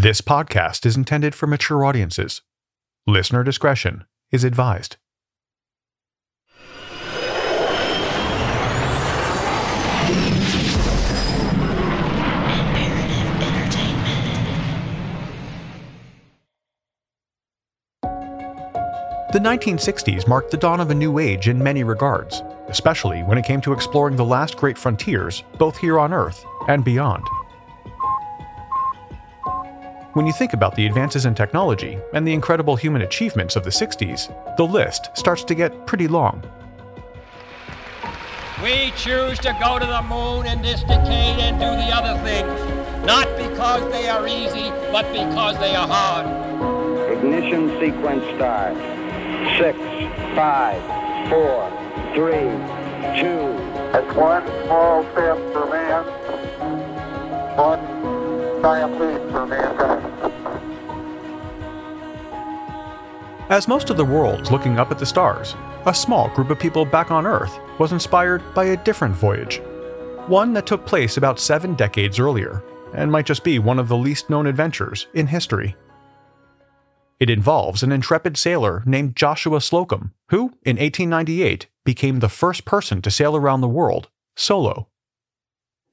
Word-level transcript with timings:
This 0.00 0.20
podcast 0.20 0.86
is 0.86 0.96
intended 0.96 1.34
for 1.34 1.48
mature 1.48 1.84
audiences. 1.84 2.42
Listener 3.08 3.42
discretion 3.42 4.04
is 4.30 4.44
advised. 4.44 4.96
The 19.32 19.40
1960s 19.40 20.28
marked 20.28 20.52
the 20.52 20.56
dawn 20.56 20.78
of 20.78 20.92
a 20.92 20.94
new 20.94 21.18
age 21.18 21.48
in 21.48 21.60
many 21.60 21.82
regards, 21.82 22.44
especially 22.68 23.24
when 23.24 23.36
it 23.36 23.44
came 23.44 23.60
to 23.62 23.72
exploring 23.72 24.14
the 24.14 24.24
last 24.24 24.56
great 24.58 24.78
frontiers, 24.78 25.42
both 25.58 25.76
here 25.76 25.98
on 25.98 26.12
Earth 26.12 26.44
and 26.68 26.84
beyond. 26.84 27.26
When 30.18 30.26
you 30.26 30.32
think 30.32 30.52
about 30.52 30.74
the 30.74 30.84
advances 30.84 31.26
in 31.26 31.36
technology 31.36 31.96
and 32.12 32.26
the 32.26 32.32
incredible 32.32 32.74
human 32.74 33.02
achievements 33.02 33.54
of 33.54 33.62
the 33.62 33.70
60s, 33.70 34.56
the 34.56 34.64
list 34.64 35.16
starts 35.16 35.44
to 35.44 35.54
get 35.54 35.86
pretty 35.86 36.08
long. 36.08 36.42
We 38.60 38.90
choose 38.96 39.38
to 39.38 39.56
go 39.62 39.78
to 39.78 39.86
the 39.86 40.02
moon 40.02 40.46
in 40.46 40.60
this 40.60 40.82
decade 40.82 41.38
and 41.38 41.56
do 41.60 41.66
the 41.66 41.94
other 41.94 42.20
things, 42.24 43.06
not 43.06 43.28
because 43.36 43.92
they 43.92 44.08
are 44.08 44.26
easy, 44.26 44.70
but 44.90 45.06
because 45.12 45.56
they 45.60 45.76
are 45.76 45.86
hard. 45.86 46.26
Ignition 47.12 47.78
sequence 47.78 48.24
start. 48.34 48.74
Six, 49.56 49.78
five, 50.34 50.82
four, 51.30 51.70
three, 52.16 52.50
two. 53.22 53.54
It's 53.96 54.16
one 54.16 54.44
small 54.66 55.04
step 55.12 55.38
for 55.52 55.70
man, 55.70 56.02
one 57.56 58.17
As 63.50 63.68
most 63.68 63.88
of 63.90 63.96
the 63.96 64.04
world's 64.04 64.50
looking 64.50 64.78
up 64.78 64.90
at 64.90 64.98
the 64.98 65.06
stars, 65.06 65.54
a 65.86 65.94
small 65.94 66.28
group 66.30 66.50
of 66.50 66.58
people 66.58 66.84
back 66.84 67.10
on 67.10 67.26
Earth 67.26 67.58
was 67.78 67.92
inspired 67.92 68.42
by 68.54 68.66
a 68.66 68.76
different 68.76 69.14
voyage. 69.14 69.60
One 70.26 70.52
that 70.52 70.66
took 70.66 70.84
place 70.84 71.16
about 71.16 71.40
seven 71.40 71.74
decades 71.74 72.18
earlier, 72.18 72.62
and 72.92 73.10
might 73.12 73.26
just 73.26 73.44
be 73.44 73.58
one 73.58 73.78
of 73.78 73.88
the 73.88 73.96
least 73.96 74.28
known 74.28 74.46
adventures 74.46 75.06
in 75.14 75.28
history. 75.28 75.76
It 77.20 77.30
involves 77.30 77.82
an 77.82 77.92
intrepid 77.92 78.36
sailor 78.36 78.82
named 78.86 79.16
Joshua 79.16 79.60
Slocum, 79.60 80.14
who, 80.30 80.52
in 80.64 80.76
1898, 80.76 81.68
became 81.84 82.18
the 82.18 82.28
first 82.28 82.64
person 82.64 83.02
to 83.02 83.10
sail 83.10 83.36
around 83.36 83.60
the 83.60 83.68
world 83.68 84.08
solo. 84.36 84.88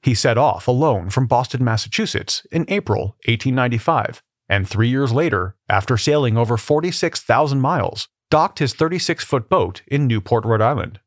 He 0.06 0.14
set 0.14 0.38
off 0.38 0.68
alone 0.68 1.10
from 1.10 1.26
Boston, 1.26 1.64
Massachusetts 1.64 2.46
in 2.52 2.64
April 2.68 3.16
1895, 3.26 4.22
and 4.48 4.68
three 4.68 4.86
years 4.86 5.12
later, 5.12 5.56
after 5.68 5.96
sailing 5.96 6.36
over 6.36 6.56
46,000 6.56 7.60
miles, 7.60 8.06
docked 8.30 8.60
his 8.60 8.72
36 8.72 9.24
foot 9.24 9.48
boat 9.48 9.82
in 9.88 10.06
Newport, 10.06 10.44
Rhode 10.44 10.60
Island. 10.60 11.00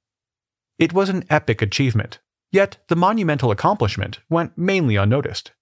It 0.77 0.91
was 0.91 1.07
an 1.07 1.23
epic 1.29 1.61
achievement, 1.61 2.19
yet 2.51 2.75
the 2.89 2.97
monumental 2.97 3.51
accomplishment 3.51 4.19
went 4.29 4.57
mainly 4.57 4.97
unnoticed. 4.97 5.53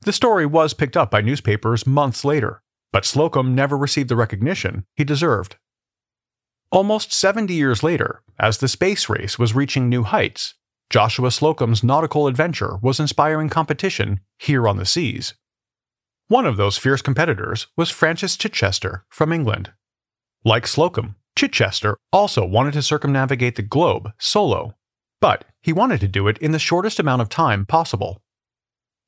The 0.00 0.12
story 0.12 0.44
was 0.44 0.74
picked 0.74 0.96
up 0.96 1.12
by 1.12 1.20
newspapers 1.20 1.86
months 1.86 2.24
later, 2.24 2.64
but 2.92 3.04
Slocum 3.04 3.54
never 3.54 3.78
received 3.78 4.08
the 4.08 4.16
recognition 4.16 4.84
he 4.96 5.04
deserved. 5.04 5.58
Almost 6.72 7.12
70 7.12 7.54
years 7.54 7.84
later, 7.84 8.24
as 8.36 8.58
the 8.58 8.66
space 8.66 9.08
race 9.08 9.38
was 9.38 9.54
reaching 9.54 9.88
new 9.88 10.02
heights, 10.02 10.54
Joshua 10.90 11.30
Slocum's 11.30 11.84
nautical 11.84 12.26
adventure 12.26 12.78
was 12.80 12.98
inspiring 12.98 13.50
competition 13.50 14.20
here 14.38 14.66
on 14.66 14.78
the 14.78 14.86
seas. 14.86 15.34
One 16.28 16.46
of 16.46 16.56
those 16.56 16.78
fierce 16.78 17.02
competitors 17.02 17.66
was 17.76 17.90
Francis 17.90 18.36
Chichester 18.36 19.04
from 19.10 19.32
England. 19.32 19.72
Like 20.44 20.66
Slocum, 20.66 21.16
Chichester 21.36 21.98
also 22.10 22.44
wanted 22.44 22.72
to 22.72 22.82
circumnavigate 22.82 23.56
the 23.56 23.62
globe 23.62 24.12
solo, 24.18 24.76
but 25.20 25.44
he 25.60 25.74
wanted 25.74 26.00
to 26.00 26.08
do 26.08 26.26
it 26.26 26.38
in 26.38 26.52
the 26.52 26.58
shortest 26.58 26.98
amount 26.98 27.20
of 27.20 27.28
time 27.28 27.66
possible. 27.66 28.22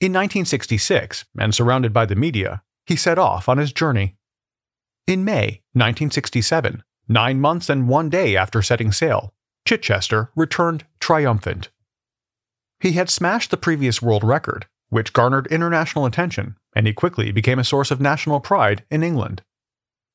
In 0.00 0.12
1966, 0.12 1.24
and 1.38 1.54
surrounded 1.54 1.92
by 1.92 2.04
the 2.04 2.14
media, 2.14 2.62
he 2.84 2.96
set 2.96 3.18
off 3.18 3.48
on 3.48 3.58
his 3.58 3.72
journey. 3.72 4.16
In 5.06 5.24
May 5.24 5.62
1967, 5.72 6.82
nine 7.08 7.40
months 7.40 7.70
and 7.70 7.88
one 7.88 8.10
day 8.10 8.36
after 8.36 8.60
setting 8.60 8.92
sail, 8.92 9.34
Chichester 9.64 10.30
returned 10.34 10.84
triumphant. 11.00 11.70
He 12.80 12.92
had 12.92 13.10
smashed 13.10 13.50
the 13.50 13.56
previous 13.56 14.00
world 14.00 14.24
record, 14.24 14.66
which 14.88 15.12
garnered 15.12 15.46
international 15.48 16.06
attention, 16.06 16.56
and 16.74 16.86
he 16.86 16.92
quickly 16.92 17.30
became 17.30 17.58
a 17.58 17.64
source 17.64 17.90
of 17.90 18.00
national 18.00 18.40
pride 18.40 18.84
in 18.90 19.02
England. 19.02 19.42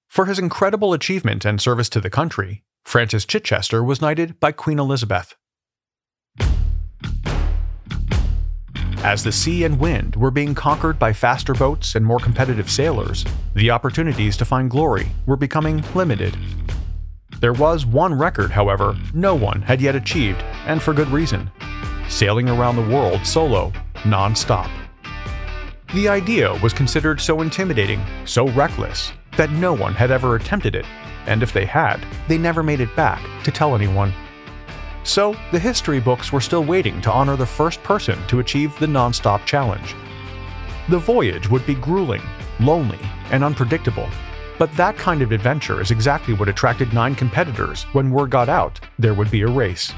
For 0.07 0.25
his 0.25 0.39
incredible 0.39 0.93
achievement 0.93 1.45
and 1.45 1.61
service 1.61 1.89
to 1.89 2.01
the 2.01 2.09
country, 2.09 2.63
Francis 2.85 3.25
Chichester 3.25 3.83
was 3.83 4.01
knighted 4.01 4.39
by 4.39 4.51
Queen 4.51 4.79
Elizabeth. 4.79 5.35
As 9.03 9.23
the 9.23 9.31
sea 9.31 9.63
and 9.63 9.79
wind 9.79 10.15
were 10.15 10.31
being 10.31 10.55
conquered 10.55 10.97
by 10.97 11.13
faster 11.13 11.53
boats 11.53 11.93
and 11.93 12.03
more 12.03 12.19
competitive 12.19 12.71
sailors, 12.71 13.23
the 13.53 13.69
opportunities 13.69 14.35
to 14.37 14.45
find 14.45 14.69
glory 14.69 15.07
were 15.27 15.35
becoming 15.35 15.83
limited. 15.93 16.35
There 17.45 17.53
was 17.53 17.85
one 17.85 18.11
record, 18.11 18.49
however, 18.49 18.97
no 19.13 19.35
one 19.35 19.61
had 19.61 19.79
yet 19.79 19.95
achieved, 19.95 20.41
and 20.65 20.81
for 20.81 20.95
good 20.95 21.09
reason 21.09 21.51
sailing 22.09 22.49
around 22.49 22.75
the 22.75 22.95
world 22.95 23.23
solo, 23.23 23.71
non 24.03 24.35
stop. 24.35 24.67
The 25.93 26.09
idea 26.09 26.55
was 26.63 26.73
considered 26.73 27.21
so 27.21 27.41
intimidating, 27.41 28.03
so 28.25 28.47
reckless, 28.47 29.11
that 29.37 29.51
no 29.51 29.73
one 29.73 29.93
had 29.93 30.09
ever 30.09 30.35
attempted 30.35 30.73
it, 30.73 30.87
and 31.27 31.43
if 31.43 31.53
they 31.53 31.65
had, 31.65 32.03
they 32.27 32.39
never 32.39 32.63
made 32.63 32.79
it 32.79 32.95
back 32.95 33.21
to 33.43 33.51
tell 33.51 33.75
anyone. 33.75 34.11
So, 35.03 35.35
the 35.51 35.59
history 35.59 35.99
books 35.99 36.31
were 36.31 36.41
still 36.41 36.63
waiting 36.63 36.99
to 37.01 37.11
honor 37.11 37.35
the 37.35 37.45
first 37.45 37.83
person 37.83 38.17
to 38.25 38.39
achieve 38.39 38.75
the 38.79 38.87
non-stop 38.87 39.45
challenge. 39.45 39.93
The 40.89 40.97
voyage 40.97 41.47
would 41.47 41.67
be 41.67 41.75
grueling, 41.75 42.23
lonely, 42.59 43.01
and 43.29 43.43
unpredictable, 43.43 44.09
but 44.57 44.71
that 44.77 44.97
kind 44.97 45.21
of 45.21 45.31
adventure 45.31 45.81
is 45.81 45.91
exactly 45.91 46.33
what 46.33 46.49
attracted 46.49 46.93
nine 46.93 47.15
competitors 47.15 47.83
when 47.93 48.11
word 48.11 48.29
got 48.29 48.49
out 48.49 48.79
there 48.97 49.13
would 49.13 49.29
be 49.31 49.41
a 49.41 49.47
race. 49.47 49.93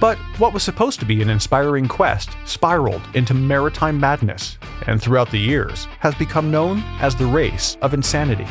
But 0.00 0.18
what 0.38 0.52
was 0.52 0.62
supposed 0.62 0.98
to 1.00 1.06
be 1.06 1.22
an 1.22 1.30
inspiring 1.30 1.86
quest 1.86 2.30
spiraled 2.44 3.02
into 3.14 3.34
maritime 3.34 4.00
madness, 4.00 4.58
and 4.86 5.00
throughout 5.00 5.30
the 5.30 5.38
years 5.38 5.84
has 6.00 6.14
become 6.16 6.50
known 6.50 6.82
as 7.00 7.14
the 7.14 7.26
Race 7.26 7.76
of 7.82 7.94
Insanity. 7.94 8.46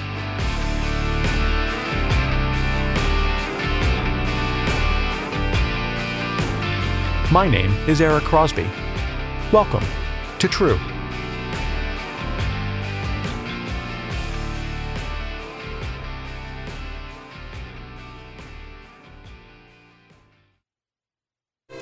My 7.32 7.50
name 7.50 7.72
is 7.88 8.02
Eric 8.02 8.24
Crosby. 8.24 8.70
Welcome 9.52 9.84
to 10.40 10.48
True. 10.48 10.80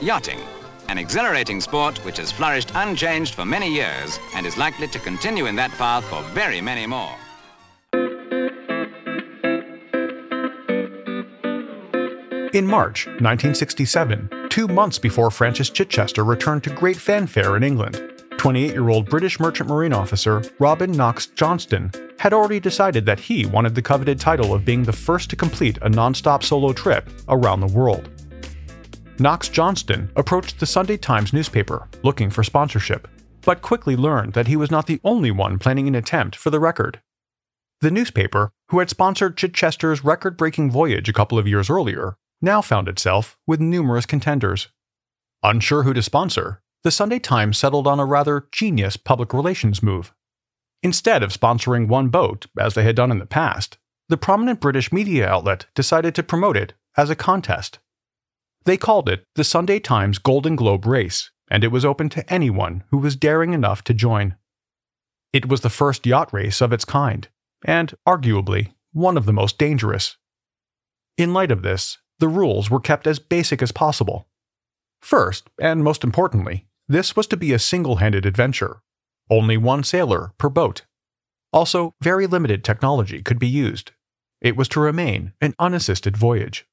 Yachting, 0.02 0.40
an 0.88 0.98
exhilarating 0.98 1.60
sport 1.60 1.98
which 2.06 2.18
has 2.18 2.32
flourished 2.32 2.72
unchanged 2.74 3.34
for 3.34 3.44
many 3.44 3.70
years 3.70 4.18
and 4.34 4.46
is 4.46 4.58
likely 4.58 4.88
to 4.88 5.00
continue 5.00 5.46
in 5.46 5.56
that 5.58 5.72
path 5.72 6.06
for 6.06 6.22
very 6.34 6.62
many 6.62 6.88
more. 6.88 7.14
In 12.54 12.66
March 12.66 13.08
1967, 13.08 14.48
two 14.50 14.68
months 14.70 14.98
before 14.98 15.30
Francis 15.30 15.70
Chichester 15.70 16.24
returned 16.24 16.64
to 16.64 16.70
great 16.70 16.98
fanfare 16.98 17.58
in 17.58 17.64
England, 17.64 18.02
28 18.38 18.72
year 18.72 18.88
old 18.88 19.10
British 19.10 19.38
merchant 19.38 19.68
marine 19.68 19.92
officer 19.92 20.42
Robin 20.60 20.94
Knox 20.94 21.28
Johnston 21.28 21.92
had 22.20 22.34
already 22.34 22.62
decided 22.62 23.06
that 23.06 23.20
he 23.20 23.46
wanted 23.46 23.76
the 23.76 23.82
coveted 23.82 24.20
title 24.20 24.54
of 24.54 24.64
being 24.64 24.84
the 24.84 24.94
first 24.94 25.30
to 25.30 25.36
complete 25.36 25.78
a 25.82 25.90
non 25.90 26.14
stop 26.14 26.42
solo 26.42 26.72
trip 26.72 27.10
around 27.28 27.60
the 27.60 27.68
world. 27.68 28.10
Knox 29.22 29.50
Johnston 29.50 30.10
approached 30.16 30.60
the 30.60 30.66
Sunday 30.66 30.96
Times 30.96 31.34
newspaper 31.34 31.90
looking 32.04 32.30
for 32.30 32.42
sponsorship, 32.42 33.06
but 33.42 33.62
quickly 33.62 33.98
learned 33.98 34.32
that 34.32 34.48
he 34.48 34.56
was 34.56 34.72
not 34.72 34.88
the 34.88 35.02
only 35.04 35.30
one 35.30 35.60
planning 35.60 35.90
an 35.90 35.96
attempt 35.96 36.38
for 36.38 36.50
the 36.50 36.60
record. 36.60 37.02
The 37.82 37.92
newspaper, 37.92 38.52
who 38.70 38.80
had 38.80 38.90
sponsored 38.90 39.36
Chichester's 39.36 40.06
record 40.06 40.38
breaking 40.38 40.72
voyage 40.72 41.10
a 41.10 41.14
couple 41.14 41.38
of 41.38 41.48
years 41.48 41.70
earlier, 41.70 42.16
now 42.42 42.62
found 42.62 42.88
itself 42.88 43.38
with 43.46 43.60
numerous 43.60 44.06
contenders. 44.06 44.70
Unsure 45.44 45.84
who 45.84 45.94
to 45.94 46.02
sponsor, 46.02 46.62
the 46.84 46.92
Sunday 46.92 47.20
Times 47.20 47.58
settled 47.58 47.88
on 47.88 48.00
a 48.00 48.06
rather 48.06 48.48
genius 48.54 48.96
public 48.96 49.34
relations 49.34 49.84
move. 49.84 50.14
Instead 50.82 51.24
of 51.24 51.34
sponsoring 51.34 51.90
one 51.90 52.08
boat, 52.08 52.48
as 52.58 52.74
they 52.74 52.84
had 52.84 52.96
done 52.96 53.12
in 53.12 53.20
the 53.20 53.26
past, 53.26 53.78
the 54.08 54.16
prominent 54.16 54.62
British 54.62 54.94
media 54.94 55.28
outlet 55.28 55.66
decided 55.76 56.16
to 56.16 56.24
promote 56.24 56.56
it 56.56 56.74
as 56.96 57.10
a 57.10 57.16
contest. 57.16 57.80
They 58.70 58.78
called 58.78 59.10
it 59.10 59.24
the 59.34 59.44
Sunday 59.44 59.80
Times 59.80 60.20
Golden 60.20 60.56
Globe 60.56 60.86
Race, 60.86 61.32
and 61.50 61.64
it 61.64 61.72
was 61.72 61.84
open 61.84 62.08
to 62.10 62.32
anyone 62.32 62.84
who 62.92 63.00
was 63.00 63.16
daring 63.16 63.56
enough 63.56 63.84
to 63.86 63.96
join. 63.96 64.36
It 65.34 65.48
was 65.48 65.62
the 65.62 65.72
first 65.72 66.06
yacht 66.06 66.32
race 66.32 66.62
of 66.62 66.72
its 66.72 66.86
kind, 66.86 67.28
and 67.66 67.96
arguably 68.08 68.74
one 68.94 69.18
of 69.18 69.26
the 69.26 69.34
most 69.34 69.58
dangerous. 69.58 70.18
In 71.18 71.34
light 71.34 71.50
of 71.50 71.64
this, 71.64 71.98
the 72.20 72.28
rules 72.28 72.70
were 72.70 72.80
kept 72.80 73.08
as 73.08 73.18
basic 73.18 73.64
as 73.64 73.72
possible. 73.72 74.28
First, 75.02 75.50
and 75.60 75.84
most 75.84 76.04
importantly, 76.04 76.68
this 76.88 77.16
was 77.16 77.26
to 77.26 77.38
be 77.38 77.54
a 77.54 77.58
single 77.58 77.96
handed 77.96 78.24
adventure. 78.24 78.84
Only 79.32 79.58
one 79.58 79.84
sailor 79.84 80.34
per 80.38 80.48
boat. 80.48 80.84
Also, 81.52 81.96
very 82.04 82.28
limited 82.28 82.64
technology 82.64 83.24
could 83.24 83.40
be 83.40 83.48
used. 83.48 83.94
It 84.42 84.56
was 84.56 84.68
to 84.68 84.80
remain 84.80 85.34
an 85.42 85.56
unassisted 85.58 86.16
voyage. 86.16 86.68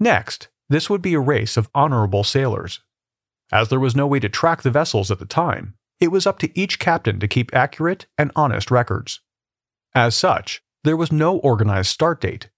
Next, 0.00 0.48
this 0.68 0.88
would 0.88 1.02
be 1.02 1.14
a 1.14 1.20
race 1.20 1.56
of 1.56 1.70
honorable 1.74 2.24
sailors. 2.24 2.80
As 3.52 3.68
there 3.68 3.80
was 3.80 3.94
no 3.94 4.06
way 4.06 4.20
to 4.20 4.28
track 4.28 4.62
the 4.62 4.70
vessels 4.70 5.10
at 5.10 5.18
the 5.18 5.26
time, 5.26 5.74
it 6.00 6.08
was 6.08 6.26
up 6.26 6.38
to 6.40 6.58
each 6.58 6.78
captain 6.78 7.20
to 7.20 7.28
keep 7.28 7.54
accurate 7.54 8.06
and 8.18 8.32
honest 8.34 8.70
records. 8.70 9.20
As 9.94 10.16
such, 10.16 10.62
there 10.82 10.96
was 10.96 11.12
no 11.12 11.38
organized 11.38 11.90
start 11.90 12.20
date. 12.20 12.50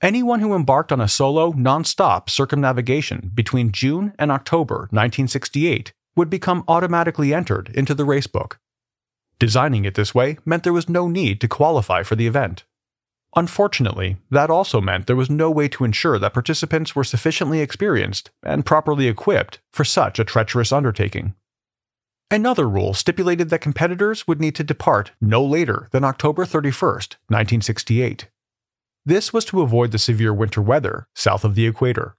Anyone 0.00 0.40
who 0.40 0.54
embarked 0.54 0.90
on 0.90 1.00
a 1.00 1.06
solo, 1.06 1.52
non 1.52 1.84
stop 1.84 2.28
circumnavigation 2.28 3.30
between 3.34 3.70
June 3.70 4.12
and 4.18 4.32
October 4.32 4.88
1968 4.90 5.92
would 6.16 6.28
become 6.28 6.64
automatically 6.66 7.32
entered 7.32 7.70
into 7.74 7.94
the 7.94 8.04
racebook. 8.04 8.56
Designing 9.38 9.84
it 9.84 9.94
this 9.94 10.14
way 10.14 10.38
meant 10.44 10.64
there 10.64 10.72
was 10.72 10.88
no 10.88 11.08
need 11.08 11.40
to 11.40 11.48
qualify 11.48 12.02
for 12.02 12.16
the 12.16 12.26
event. 12.26 12.64
Unfortunately, 13.34 14.18
that 14.30 14.50
also 14.50 14.80
meant 14.80 15.06
there 15.06 15.16
was 15.16 15.30
no 15.30 15.50
way 15.50 15.66
to 15.68 15.84
ensure 15.84 16.18
that 16.18 16.34
participants 16.34 16.94
were 16.94 17.04
sufficiently 17.04 17.60
experienced 17.60 18.30
and 18.42 18.66
properly 18.66 19.08
equipped 19.08 19.60
for 19.72 19.84
such 19.84 20.18
a 20.18 20.24
treacherous 20.24 20.70
undertaking. 20.70 21.34
Another 22.30 22.68
rule 22.68 22.94
stipulated 22.94 23.50
that 23.50 23.60
competitors 23.60 24.26
would 24.26 24.40
need 24.40 24.54
to 24.54 24.64
depart 24.64 25.12
no 25.20 25.44
later 25.44 25.88
than 25.92 26.04
October 26.04 26.44
31, 26.44 26.90
1968. 27.28 28.28
This 29.04 29.32
was 29.32 29.44
to 29.46 29.62
avoid 29.62 29.92
the 29.92 29.98
severe 29.98 30.32
winter 30.32 30.62
weather 30.62 31.08
south 31.14 31.44
of 31.44 31.54
the 31.54 31.66
equator. 31.66 32.16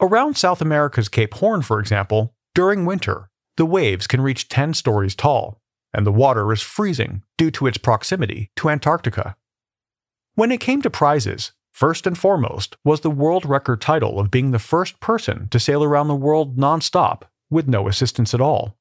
Around 0.00 0.36
South 0.36 0.60
America's 0.60 1.08
Cape 1.08 1.34
Horn, 1.34 1.62
for 1.62 1.80
example, 1.80 2.34
during 2.54 2.86
winter, 2.86 3.30
the 3.56 3.66
waves 3.66 4.06
can 4.06 4.20
reach 4.20 4.48
10 4.48 4.74
stories 4.74 5.14
tall, 5.14 5.60
and 5.92 6.06
the 6.06 6.12
water 6.12 6.52
is 6.52 6.62
freezing 6.62 7.22
due 7.36 7.50
to 7.50 7.66
its 7.66 7.78
proximity 7.78 8.50
to 8.56 8.70
Antarctica. 8.70 9.36
When 10.38 10.52
it 10.52 10.60
came 10.60 10.82
to 10.82 10.88
prizes, 10.88 11.50
first 11.72 12.06
and 12.06 12.16
foremost 12.16 12.76
was 12.84 13.00
the 13.00 13.10
world 13.10 13.44
record 13.44 13.80
title 13.80 14.20
of 14.20 14.30
being 14.30 14.52
the 14.52 14.60
first 14.60 15.00
person 15.00 15.48
to 15.48 15.58
sail 15.58 15.82
around 15.82 16.06
the 16.06 16.14
world 16.14 16.56
nonstop 16.56 17.22
with 17.50 17.66
no 17.66 17.88
assistance 17.88 18.32
at 18.32 18.40
all. 18.40 18.78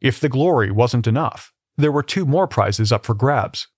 If 0.00 0.18
the 0.18 0.28
glory 0.28 0.72
wasn't 0.72 1.06
enough, 1.06 1.52
there 1.76 1.92
were 1.92 2.02
two 2.02 2.26
more 2.26 2.48
prizes 2.48 2.90
up 2.90 3.06
for 3.06 3.14
grabs. 3.14 3.68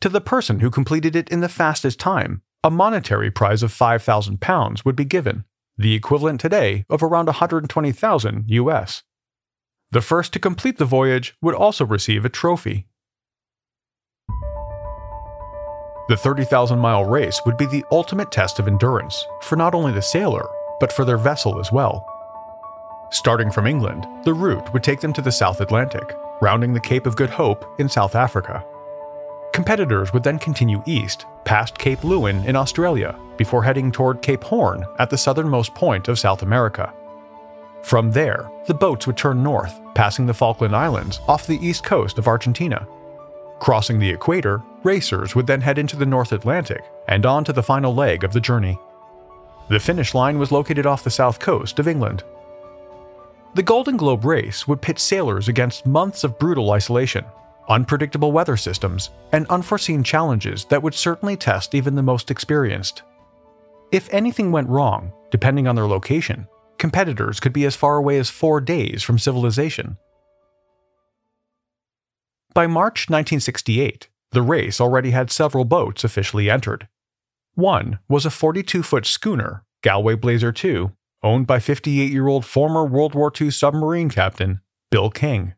To 0.00 0.08
the 0.08 0.20
person 0.20 0.58
who 0.58 0.68
completed 0.68 1.14
it 1.14 1.30
in 1.30 1.42
the 1.42 1.48
fastest 1.48 2.00
time, 2.00 2.42
a 2.64 2.72
monetary 2.72 3.30
prize 3.30 3.62
of 3.62 3.70
5,000 3.70 4.40
pounds 4.40 4.84
would 4.84 4.96
be 4.96 5.04
given, 5.04 5.44
the 5.78 5.94
equivalent 5.94 6.40
today 6.40 6.84
of 6.90 7.04
around 7.04 7.26
120,000 7.26 8.44
US. 8.48 9.04
The 9.92 10.00
first 10.00 10.32
to 10.32 10.40
complete 10.40 10.78
the 10.78 10.86
voyage 10.86 11.36
would 11.40 11.54
also 11.54 11.86
receive 11.86 12.24
a 12.24 12.28
trophy 12.28 12.88
The 16.12 16.18
30,000 16.18 16.78
mile 16.78 17.06
race 17.06 17.40
would 17.46 17.56
be 17.56 17.64
the 17.64 17.86
ultimate 17.90 18.30
test 18.30 18.58
of 18.58 18.68
endurance 18.68 19.26
for 19.40 19.56
not 19.56 19.74
only 19.74 19.92
the 19.92 20.02
sailor, 20.02 20.46
but 20.78 20.92
for 20.92 21.06
their 21.06 21.16
vessel 21.16 21.58
as 21.58 21.72
well. 21.72 22.06
Starting 23.08 23.50
from 23.50 23.66
England, 23.66 24.06
the 24.22 24.34
route 24.34 24.70
would 24.74 24.82
take 24.82 25.00
them 25.00 25.14
to 25.14 25.22
the 25.22 25.32
South 25.32 25.62
Atlantic, 25.62 26.14
rounding 26.42 26.74
the 26.74 26.80
Cape 26.80 27.06
of 27.06 27.16
Good 27.16 27.30
Hope 27.30 27.64
in 27.80 27.88
South 27.88 28.14
Africa. 28.14 28.62
Competitors 29.54 30.12
would 30.12 30.22
then 30.22 30.38
continue 30.38 30.82
east, 30.84 31.24
past 31.46 31.78
Cape 31.78 32.00
Leeuwin 32.00 32.44
in 32.44 32.56
Australia, 32.56 33.18
before 33.38 33.62
heading 33.62 33.90
toward 33.90 34.20
Cape 34.20 34.44
Horn 34.44 34.84
at 34.98 35.08
the 35.08 35.16
southernmost 35.16 35.74
point 35.74 36.08
of 36.08 36.18
South 36.18 36.42
America. 36.42 36.92
From 37.80 38.10
there, 38.10 38.50
the 38.66 38.74
boats 38.74 39.06
would 39.06 39.16
turn 39.16 39.42
north, 39.42 39.80
passing 39.94 40.26
the 40.26 40.34
Falkland 40.34 40.76
Islands 40.76 41.20
off 41.26 41.46
the 41.46 41.66
east 41.66 41.84
coast 41.84 42.18
of 42.18 42.28
Argentina 42.28 42.86
Crossing 43.62 44.00
the 44.00 44.10
equator, 44.10 44.60
racers 44.82 45.36
would 45.36 45.46
then 45.46 45.60
head 45.60 45.78
into 45.78 45.94
the 45.94 46.04
North 46.04 46.32
Atlantic 46.32 46.82
and 47.06 47.24
on 47.24 47.44
to 47.44 47.52
the 47.52 47.62
final 47.62 47.94
leg 47.94 48.24
of 48.24 48.32
the 48.32 48.40
journey. 48.40 48.76
The 49.68 49.78
finish 49.78 50.14
line 50.14 50.40
was 50.40 50.50
located 50.50 50.84
off 50.84 51.04
the 51.04 51.10
south 51.10 51.38
coast 51.38 51.78
of 51.78 51.86
England. 51.86 52.24
The 53.54 53.62
Golden 53.62 53.96
Globe 53.96 54.24
race 54.24 54.66
would 54.66 54.82
pit 54.82 54.98
sailors 54.98 55.46
against 55.46 55.86
months 55.86 56.24
of 56.24 56.40
brutal 56.40 56.72
isolation, 56.72 57.24
unpredictable 57.68 58.32
weather 58.32 58.56
systems, 58.56 59.10
and 59.30 59.46
unforeseen 59.46 60.02
challenges 60.02 60.64
that 60.64 60.82
would 60.82 60.92
certainly 60.92 61.36
test 61.36 61.72
even 61.72 61.94
the 61.94 62.02
most 62.02 62.32
experienced. 62.32 63.04
If 63.92 64.12
anything 64.12 64.50
went 64.50 64.70
wrong, 64.70 65.12
depending 65.30 65.68
on 65.68 65.76
their 65.76 65.86
location, 65.86 66.48
competitors 66.78 67.38
could 67.38 67.52
be 67.52 67.66
as 67.66 67.76
far 67.76 67.94
away 67.94 68.18
as 68.18 68.28
four 68.28 68.60
days 68.60 69.04
from 69.04 69.20
civilization 69.20 69.98
by 72.54 72.66
March 72.66 73.08
1968, 73.08 74.08
the 74.32 74.42
race 74.42 74.80
already 74.80 75.10
had 75.10 75.30
several 75.30 75.64
boats 75.64 76.04
officially 76.04 76.50
entered. 76.50 76.88
One 77.54 77.98
was 78.08 78.24
a 78.24 78.30
42 78.30 78.82
foot 78.82 79.06
schooner, 79.06 79.64
Galway 79.82 80.14
Blazer 80.14 80.52
II, 80.52 80.90
owned 81.22 81.46
by 81.46 81.58
58 81.58 82.10
year 82.10 82.28
old 82.28 82.44
former 82.44 82.84
World 82.84 83.14
War 83.14 83.32
II 83.38 83.50
submarine 83.50 84.08
captain 84.08 84.60
Bill 84.90 85.10
King. 85.10 85.54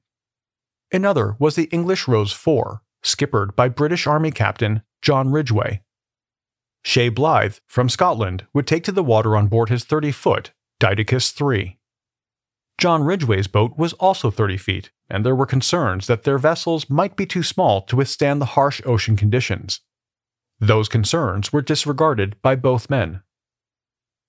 Another 0.93 1.37
was 1.39 1.57
the 1.57 1.65
English 1.65 2.07
Rose 2.07 2.33
IV, 2.33 2.79
skippered 3.03 3.57
by 3.57 3.69
British 3.69 4.07
Army 4.07 4.31
Captain 4.31 4.83
John 5.03 5.31
Ridgway. 5.31 5.83
Chay 6.85 7.11
Blyth, 7.11 7.61
from 7.67 7.89
Scotland, 7.89 8.47
would 8.53 8.67
take 8.67 8.85
to 8.85 8.93
the 8.93 9.03
water 9.03 9.37
on 9.37 9.47
board 9.47 9.71
his 9.71 9.85
30 9.85 10.13
foot 10.13 10.53
Dytiscus 10.81 11.41
III. 11.41 11.79
John 12.79 13.05
Ridgway's 13.05 13.47
boat 13.47 13.79
was 13.79 13.93
also 13.95 14.31
30 14.31 14.57
feet 14.59 14.91
and 15.11 15.25
there 15.25 15.35
were 15.35 15.47
concerns 15.47 16.07
that 16.07 16.25
their 16.25 16.39
vessels 16.39 16.89
might 16.89 17.17
be 17.17 17.27
too 17.27 17.43
small 17.43 17.83
to 17.83 17.97
withstand 17.97 18.41
the 18.41 18.55
harsh 18.57 18.81
ocean 18.87 19.17
conditions. 19.17 19.81
Those 20.61 20.89
concerns 20.89 21.53
were 21.53 21.63
disregarded 21.63 22.37
by 22.43 22.57
both 22.57 22.89
men. 22.89 23.23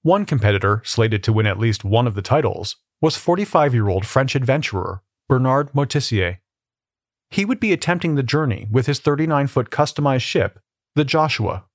One 0.01 0.25
competitor, 0.25 0.81
slated 0.83 1.23
to 1.23 1.33
win 1.33 1.47
at 1.47 1.59
least 1.59 1.83
one 1.83 2.07
of 2.07 2.15
the 2.15 2.21
titles, 2.21 2.75
was 3.01 3.15
45 3.15 3.73
year 3.73 3.87
old 3.87 4.05
French 4.05 4.35
adventurer 4.35 5.01
Bernard 5.27 5.71
Moitessier. 5.73 6.37
He 7.31 7.45
would 7.45 7.59
be 7.59 7.73
attempting 7.73 8.15
the 8.15 8.23
journey 8.23 8.67
with 8.69 8.85
his 8.85 8.99
39 8.99 9.47
foot 9.47 9.69
customized 9.69 10.21
ship, 10.21 10.59
the 10.93 11.05
Joshua. 11.05 11.65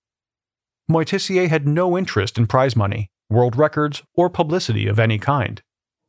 Moitessier 0.90 1.49
had 1.49 1.66
no 1.66 1.97
interest 1.97 2.38
in 2.38 2.47
prize 2.47 2.76
money, 2.76 3.11
world 3.28 3.57
records, 3.57 4.02
or 4.14 4.28
publicity 4.28 4.87
of 4.87 4.99
any 4.99 5.19
kind. 5.19 5.62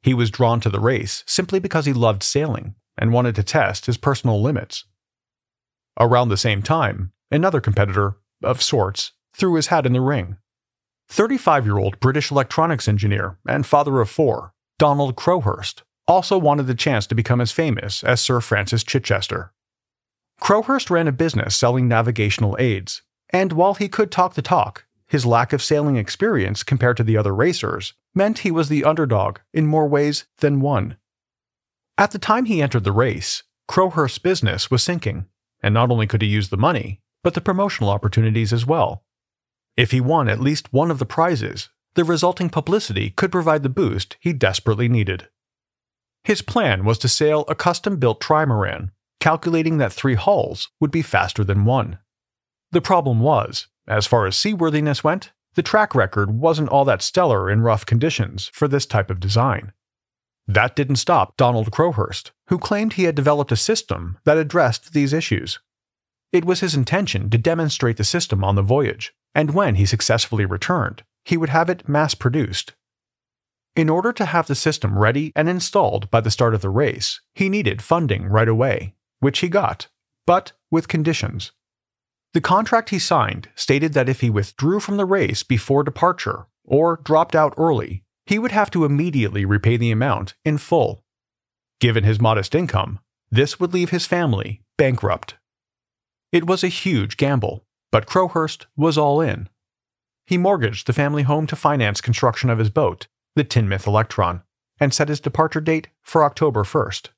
He 0.04 0.14
was 0.14 0.32
drawn 0.32 0.60
to 0.62 0.70
the 0.70 0.80
race 0.80 1.24
simply 1.28 1.60
because 1.60 1.86
he 1.86 1.94
loved 1.94 2.24
sailing 2.24 2.76
and 3.02 3.12
wanted 3.12 3.36
to 3.36 3.44
test 3.44 3.88
his 3.88 3.98
personal 3.98 4.42
limits. 4.42 4.86
Around 6.00 6.30
the 6.30 6.38
same 6.38 6.62
time, 6.62 7.12
another 7.32 7.60
competitor, 7.60 8.16
of 8.44 8.62
sorts, 8.62 9.12
threw 9.34 9.56
his 9.56 9.68
hat 9.68 9.86
in 9.86 9.94
the 9.94 10.00
ring. 10.00 10.38
35 11.10 11.66
year 11.66 11.78
old 11.78 12.00
British 12.00 12.32
electronics 12.32 12.88
engineer 12.88 13.38
and 13.48 13.66
father 13.66 14.00
of 14.00 14.10
four, 14.10 14.54
Donald 14.80 15.16
Crowhurst, 15.16 15.82
also 16.08 16.38
wanted 16.38 16.68
the 16.68 16.76
chance 16.76 17.06
to 17.08 17.16
become 17.16 17.42
as 17.42 17.52
famous 17.52 18.04
as 18.04 18.22
Sir 18.22 18.40
Francis 18.40 18.84
Chichester. 18.84 19.52
Crowhurst 20.40 20.90
ran 20.90 21.08
a 21.08 21.12
business 21.12 21.56
selling 21.56 21.88
navigational 21.88 22.56
aids, 22.60 23.02
and 23.32 23.52
while 23.54 23.74
he 23.74 23.90
could 23.90 24.12
talk 24.12 24.36
the 24.36 24.42
talk, 24.42 24.86
his 25.08 25.26
lack 25.26 25.54
of 25.54 25.62
sailing 25.62 25.98
experience 25.98 26.64
compared 26.64 26.98
to 26.98 27.04
the 27.04 27.18
other 27.18 27.36
racers 27.36 27.94
meant 28.16 28.40
he 28.40 28.52
was 28.52 28.70
the 28.70 28.84
underdog 28.84 29.40
in 29.54 29.68
more 29.68 29.88
ways 29.88 30.26
than 30.38 30.62
one. 30.62 30.98
At 31.98 32.12
the 32.12 32.20
time 32.20 32.46
he 32.46 32.62
entered 32.62 32.84
the 32.84 32.92
race, 32.92 33.44
Crowhurst's 33.68 34.20
business 34.20 34.72
was 34.72 34.84
sinking, 34.84 35.26
and 35.62 35.74
not 35.74 35.92
only 35.92 36.08
could 36.08 36.22
he 36.22 36.28
use 36.28 36.50
the 36.50 36.58
money, 36.58 37.02
but 37.24 37.34
the 37.34 37.42
promotional 37.42 37.90
opportunities 37.90 38.52
as 38.52 38.66
well. 38.66 39.04
If 39.78 39.92
he 39.92 40.02
won 40.02 40.28
at 40.28 40.40
least 40.40 40.74
one 40.74 40.92
of 40.92 41.00
the 41.00 41.06
prizes, 41.06 41.70
the 41.96 42.04
resulting 42.04 42.50
publicity 42.50 43.10
could 43.10 43.32
provide 43.32 43.64
the 43.64 43.70
boost 43.70 44.18
he 44.20 44.34
desperately 44.34 44.90
needed. 44.90 45.30
His 46.24 46.42
plan 46.42 46.86
was 46.86 46.98
to 47.00 47.08
sail 47.08 47.46
a 47.48 47.56
custom 47.56 47.98
built 47.98 48.22
trimaran, 48.22 48.92
calculating 49.20 49.78
that 49.78 49.94
three 49.94 50.16
hulls 50.16 50.70
would 50.80 50.92
be 50.92 51.02
faster 51.02 51.44
than 51.44 51.66
one. 51.66 52.00
The 52.72 52.82
problem 52.82 53.20
was, 53.20 53.68
as 53.88 54.08
far 54.08 54.26
as 54.26 54.38
seaworthiness 54.38 55.04
went, 55.04 55.32
the 55.56 55.64
track 55.64 55.94
record 55.94 56.32
wasn't 56.32 56.70
all 56.70 56.86
that 56.86 57.02
stellar 57.02 57.50
in 57.50 57.62
rough 57.62 57.86
conditions 57.86 58.50
for 58.54 58.68
this 58.68 58.86
type 58.86 59.10
of 59.10 59.20
design. 59.20 59.74
That 60.54 60.76
didn't 60.76 60.98
stop 60.98 61.38
Donald 61.38 61.72
Crowhurst, 61.72 62.32
who 62.50 62.58
claimed 62.58 62.94
he 62.94 63.06
had 63.06 63.16
developed 63.16 63.54
a 63.54 63.56
system 63.56 64.18
that 64.26 64.38
addressed 64.38 64.92
these 64.92 65.14
issues. 65.14 65.60
It 66.34 66.44
was 66.44 66.60
his 66.60 66.76
intention 66.76 67.30
to 67.30 67.38
demonstrate 67.38 67.96
the 67.96 68.04
system 68.04 68.44
on 68.44 68.56
the 68.56 68.62
voyage, 68.62 69.14
and 69.34 69.54
when 69.54 69.76
he 69.76 69.86
successfully 69.86 70.44
returned, 70.44 71.04
he 71.24 71.38
would 71.38 71.48
have 71.48 71.70
it 71.70 71.88
mass 71.88 72.16
produced. 72.16 72.74
In 73.78 73.88
order 73.88 74.12
to 74.12 74.26
have 74.26 74.48
the 74.48 74.56
system 74.56 75.00
ready 75.00 75.32
and 75.38 75.48
installed 75.48 76.12
by 76.12 76.20
the 76.20 76.32
start 76.32 76.54
of 76.54 76.60
the 76.60 76.70
race, 76.70 77.22
he 77.34 77.48
needed 77.48 77.82
funding 77.82 78.26
right 78.26 78.50
away, 78.50 78.94
which 79.22 79.40
he 79.40 79.48
got, 79.48 79.88
but 80.28 80.52
with 80.70 80.90
conditions. 80.90 81.54
The 82.34 82.42
contract 82.42 82.90
he 82.90 83.00
signed 83.00 83.48
stated 83.56 83.94
that 83.94 84.10
if 84.10 84.20
he 84.20 84.30
withdrew 84.30 84.82
from 84.82 84.98
the 84.98 85.06
race 85.06 85.44
before 85.44 85.86
departure 85.86 86.48
or 86.66 87.00
dropped 87.06 87.38
out 87.38 87.54
early, 87.56 88.04
he 88.26 88.40
would 88.40 88.52
have 88.52 88.72
to 88.72 88.86
immediately 88.86 89.46
repay 89.46 89.78
the 89.78 89.92
amount 89.92 90.36
in 90.46 90.58
full. 90.58 91.04
Given 91.80 92.04
his 92.04 92.22
modest 92.22 92.54
income, 92.56 93.00
this 93.30 93.60
would 93.60 93.74
leave 93.74 93.90
his 93.90 94.06
family 94.06 94.62
bankrupt. 94.78 95.36
It 96.32 96.46
was 96.46 96.64
a 96.64 96.70
huge 96.70 97.18
gamble, 97.18 97.66
but 97.92 98.06
Crowhurst 98.06 98.68
was 98.76 98.98
all 98.98 99.22
in. 99.22 99.50
He 100.26 100.38
mortgaged 100.38 100.88
the 100.88 100.94
family 100.94 101.24
home 101.24 101.48
to 101.48 101.56
finance 101.56 102.00
construction 102.00 102.50
of 102.50 102.60
his 102.60 102.70
boat, 102.70 103.08
the 103.36 103.44
Teignmouth 103.44 103.88
Electron, 103.88 104.44
and 104.80 104.94
set 104.94 105.10
his 105.10 105.20
departure 105.20 105.62
date 105.62 105.90
for 106.02 106.24
October 106.24 106.64
1st. 106.64 107.10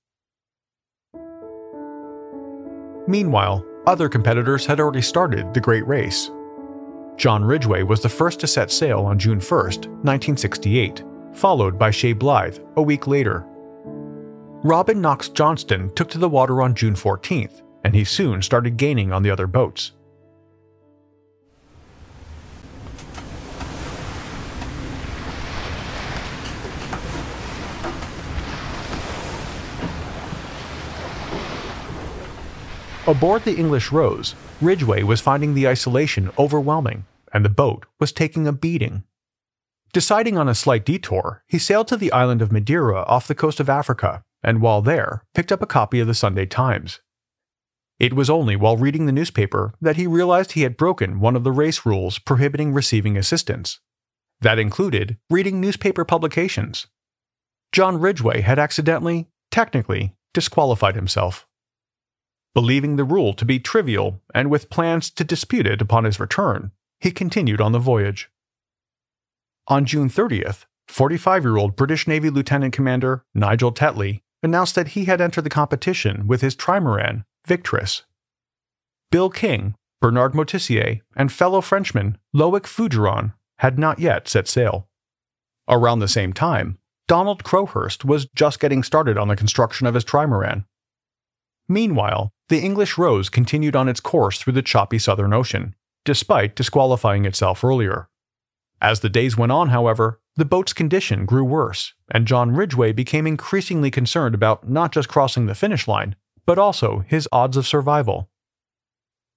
Meanwhile, 3.07 3.65
other 3.85 4.07
competitors 4.07 4.65
had 4.65 4.79
already 4.79 5.01
started 5.01 5.53
the 5.53 5.59
Great 5.59 5.85
Race. 5.85 6.31
John 7.17 7.43
Ridgway 7.43 7.83
was 7.83 8.01
the 8.01 8.09
first 8.09 8.39
to 8.39 8.47
set 8.47 8.71
sail 8.71 9.01
on 9.01 9.19
June 9.19 9.39
1, 9.39 9.59
1968, 9.59 11.03
followed 11.33 11.77
by 11.77 11.91
Chay 11.91 12.13
Blyth 12.13 12.59
a 12.75 12.81
week 12.81 13.07
later. 13.07 13.45
Robin 14.63 14.99
Knox 15.01 15.29
Johnston 15.29 15.93
took 15.93 16.09
to 16.09 16.17
the 16.17 16.29
water 16.29 16.61
on 16.61 16.73
June 16.73 16.95
14th, 16.95 17.61
and 17.83 17.93
he 17.93 18.03
soon 18.03 18.41
started 18.41 18.77
gaining 18.77 19.11
on 19.11 19.21
the 19.21 19.29
other 19.29 19.47
boats. 19.47 19.91
Aboard 33.05 33.43
the 33.43 33.57
English 33.57 33.91
Rose, 33.91 34.33
Ridgway 34.61 35.03
was 35.03 35.19
finding 35.19 35.53
the 35.53 35.67
isolation 35.67 36.31
overwhelming, 36.39 37.05
and 37.33 37.43
the 37.43 37.49
boat 37.49 37.85
was 37.99 38.13
taking 38.13 38.47
a 38.47 38.53
beating. 38.53 39.03
Deciding 39.91 40.37
on 40.37 40.47
a 40.47 40.55
slight 40.55 40.85
detour, 40.85 41.43
he 41.45 41.59
sailed 41.59 41.89
to 41.89 41.97
the 41.97 42.13
island 42.13 42.41
of 42.41 42.49
Madeira 42.49 43.03
off 43.03 43.27
the 43.27 43.35
coast 43.35 43.59
of 43.59 43.69
Africa, 43.69 44.23
and 44.41 44.61
while 44.61 44.81
there, 44.81 45.25
picked 45.35 45.51
up 45.51 45.61
a 45.61 45.65
copy 45.67 45.99
of 45.99 46.07
the 46.07 46.13
Sunday 46.13 46.45
Times. 46.45 47.01
It 47.99 48.13
was 48.13 48.29
only 48.29 48.55
while 48.55 48.77
reading 48.77 49.05
the 49.05 49.11
newspaper 49.11 49.73
that 49.81 49.97
he 49.97 50.07
realized 50.07 50.53
he 50.53 50.61
had 50.61 50.77
broken 50.77 51.19
one 51.19 51.35
of 51.35 51.43
the 51.43 51.51
race 51.51 51.85
rules 51.85 52.19
prohibiting 52.19 52.71
receiving 52.71 53.17
assistance. 53.17 53.81
That 54.39 54.59
included 54.59 55.17
reading 55.29 55.59
newspaper 55.59 56.05
publications. 56.05 56.87
John 57.73 57.99
Ridgway 57.99 58.41
had 58.41 58.59
accidentally, 58.59 59.27
technically, 59.51 60.15
disqualified 60.33 60.95
himself. 60.95 61.45
Believing 62.53 62.95
the 62.95 63.03
rule 63.03 63.33
to 63.33 63.45
be 63.45 63.59
trivial 63.59 64.21
and 64.33 64.49
with 64.49 64.69
plans 64.69 65.09
to 65.11 65.23
dispute 65.23 65.65
it 65.65 65.81
upon 65.81 66.03
his 66.03 66.19
return, 66.19 66.71
he 66.99 67.11
continued 67.11 67.59
on 67.59 67.71
the 67.71 67.79
voyage. 67.79 68.29
On 69.67 69.85
June 69.85 70.09
30th, 70.09 70.65
45 70.87 71.43
year 71.43 71.57
old 71.57 71.75
British 71.75 72.07
Navy 72.07 72.29
Lieutenant 72.29 72.73
Commander 72.73 73.25
Nigel 73.33 73.71
Tetley 73.71 74.21
announced 74.43 74.75
that 74.75 74.89
he 74.89 75.05
had 75.05 75.21
entered 75.21 75.43
the 75.43 75.49
competition 75.49 76.27
with 76.27 76.41
his 76.41 76.55
trimaran, 76.55 77.23
Victress. 77.47 78.03
Bill 79.09 79.29
King, 79.29 79.75
Bernard 80.01 80.33
Moitessier, 80.33 81.01
and 81.15 81.31
fellow 81.31 81.61
Frenchman 81.61 82.17
Loic 82.35 82.63
Fougeron 82.63 83.33
had 83.59 83.79
not 83.79 83.99
yet 83.99 84.27
set 84.27 84.47
sail. 84.47 84.89
Around 85.67 85.99
the 85.99 86.07
same 86.07 86.33
time, 86.33 86.77
Donald 87.07 87.43
Crowhurst 87.43 88.05
was 88.05 88.27
just 88.35 88.59
getting 88.59 88.83
started 88.83 89.17
on 89.17 89.27
the 89.27 89.35
construction 89.35 89.87
of 89.87 89.93
his 89.93 90.03
trimaran. 90.03 90.65
Meanwhile, 91.67 92.31
the 92.49 92.59
English 92.59 92.97
Rose 92.97 93.29
continued 93.29 93.75
on 93.75 93.87
its 93.87 93.99
course 93.99 94.37
through 94.37 94.53
the 94.53 94.61
choppy 94.61 94.99
Southern 94.99 95.33
Ocean, 95.33 95.75
despite 96.05 96.55
disqualifying 96.55 97.25
itself 97.25 97.63
earlier. 97.63 98.09
As 98.81 98.99
the 98.99 99.09
days 99.09 99.37
went 99.37 99.51
on, 99.51 99.69
however, 99.69 100.19
the 100.35 100.45
boat's 100.45 100.73
condition 100.73 101.25
grew 101.25 101.43
worse, 101.43 101.93
and 102.11 102.27
John 102.27 102.51
Ridgway 102.51 102.91
became 102.91 103.25
increasingly 103.25 103.91
concerned 103.91 104.35
about 104.35 104.67
not 104.67 104.91
just 104.91 105.07
crossing 105.07 105.45
the 105.45 105.55
finish 105.55 105.87
line, 105.87 106.15
but 106.45 106.59
also 106.59 107.05
his 107.07 107.29
odds 107.31 107.55
of 107.55 107.67
survival. 107.67 108.29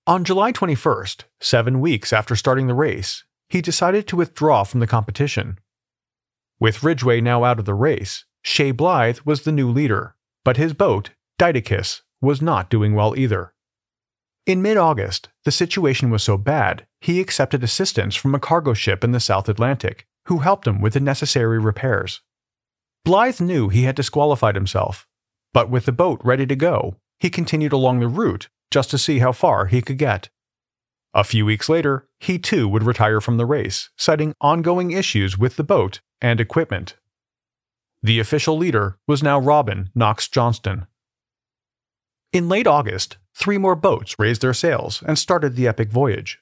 On 0.07 0.25
July 0.25 0.53
21st, 0.53 1.25
seven 1.41 1.81
weeks 1.81 2.13
after 2.13 2.35
starting 2.35 2.67
the 2.67 2.75
race, 2.75 3.25
he 3.49 3.61
decided 3.61 4.09
to 4.09 4.17
withdraw 4.17 4.65
from 4.65 4.81
the 4.81 4.87
competition. 4.87 5.59
With 6.59 6.83
Ridgway 6.83 7.21
now 7.21 7.45
out 7.45 7.59
of 7.59 7.65
the 7.67 7.75
race, 7.75 8.25
Chay 8.43 8.73
Blyth 8.73 9.27
was 9.27 9.43
the 9.43 9.53
new 9.53 9.71
leader, 9.71 10.17
but 10.45 10.57
his 10.57 10.73
boat, 10.73 11.11
Dytiscus, 11.39 12.03
was 12.27 12.43
not 12.43 12.69
doing 12.69 12.95
well 12.95 13.17
either. 13.17 13.55
In 14.47 14.61
mid 14.61 14.77
August, 14.77 15.29
the 15.45 15.53
situation 15.53 16.11
was 16.11 16.23
so 16.23 16.37
bad, 16.37 16.87
he 17.01 17.21
accepted 17.21 17.63
assistance 17.63 18.15
from 18.15 18.35
a 18.35 18.41
cargo 18.41 18.75
ship 18.75 19.03
in 19.03 19.13
the 19.13 19.21
South 19.21 19.49
Atlantic, 19.49 20.07
who 20.27 20.39
helped 20.39 20.67
him 20.67 20.81
with 20.81 20.95
the 20.95 21.01
necessary 21.01 21.59
repairs. 21.59 22.21
Blyth 23.07 23.41
knew 23.41 23.69
he 23.69 23.85
had 23.85 23.95
disqualified 23.95 24.57
himself, 24.57 25.07
but 25.55 25.71
with 25.71 25.87
the 25.87 25.93
boat 25.93 26.21
ready 26.25 26.47
to 26.47 26.57
go, 26.57 26.97
he 27.21 27.31
continued 27.31 27.73
along 27.73 28.01
the 28.01 28.09
route 28.09 28.49
just 28.71 28.91
to 28.91 28.99
see 28.99 29.21
how 29.21 29.33
far 29.33 29.67
he 29.67 29.81
could 29.81 29.97
get. 29.97 30.29
A 31.15 31.25
few 31.25 31.47
weeks 31.47 31.69
later, 31.69 32.09
he 32.19 32.39
too 32.39 32.69
would 32.69 32.83
retire 32.83 33.21
from 33.21 33.37
the 33.37 33.47
race, 33.47 33.89
citing 33.97 34.35
ongoing 34.41 34.91
issues 34.91 35.39
with 35.39 35.57
the 35.57 35.65
boat 35.65 36.01
and 36.21 36.41
equipment. 36.41 36.97
The 38.03 38.21
official 38.21 38.59
leader 38.59 38.99
was 39.07 39.23
now 39.23 39.39
Robin 39.39 39.91
Knox 39.95 40.29
Johnston. 40.29 40.87
In 42.37 42.51
late 42.51 42.67
August, 42.67 43.17
three 43.35 43.57
more 43.57 43.75
boats 43.75 44.15
raised 44.19 44.43
their 44.43 44.53
sails 44.53 45.03
and 45.07 45.19
started 45.19 45.57
the 45.57 45.67
epic 45.67 45.91
voyage. 45.91 46.39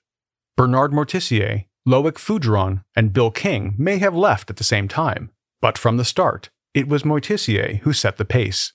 Bernard 0.56 0.90
Moitessier, 0.90 1.66
Loic 1.86 2.14
Fougeron, 2.14 2.82
and 2.96 3.12
Bill 3.12 3.30
King 3.30 3.76
may 3.78 3.98
have 3.98 4.12
left 4.12 4.50
at 4.50 4.56
the 4.56 4.64
same 4.64 4.88
time, 4.88 5.30
but 5.62 5.78
from 5.78 5.96
the 5.96 6.04
start, 6.04 6.50
it 6.74 6.88
was 6.88 7.04
Moitessier 7.04 7.78
who 7.82 7.92
set 7.92 8.16
the 8.16 8.24
pace. 8.24 8.72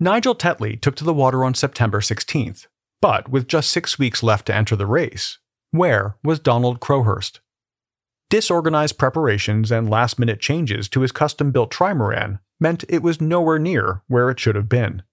Nigel 0.00 0.34
Tetley 0.34 0.80
took 0.80 0.96
to 0.96 1.04
the 1.04 1.14
water 1.14 1.44
on 1.44 1.54
September 1.54 2.00
16th, 2.00 2.66
but 3.00 3.28
with 3.28 3.46
just 3.46 3.70
six 3.70 3.96
weeks 3.96 4.20
left 4.20 4.46
to 4.46 4.54
enter 4.54 4.74
the 4.74 4.84
race, 4.84 5.38
where 5.70 6.16
was 6.24 6.40
Donald 6.40 6.80
Crowhurst? 6.80 7.38
Disorganized 8.30 8.98
preparations 8.98 9.70
and 9.70 9.88
last 9.88 10.18
minute 10.18 10.40
changes 10.40 10.88
to 10.88 11.02
his 11.02 11.12
custom 11.12 11.52
built 11.52 11.70
trimaran 11.70 12.40
meant 12.58 12.84
it 12.88 13.00
was 13.00 13.20
nowhere 13.20 13.60
near 13.60 14.02
where 14.08 14.28
it 14.28 14.40
should 14.40 14.56
have 14.56 14.68
been. 14.68 15.04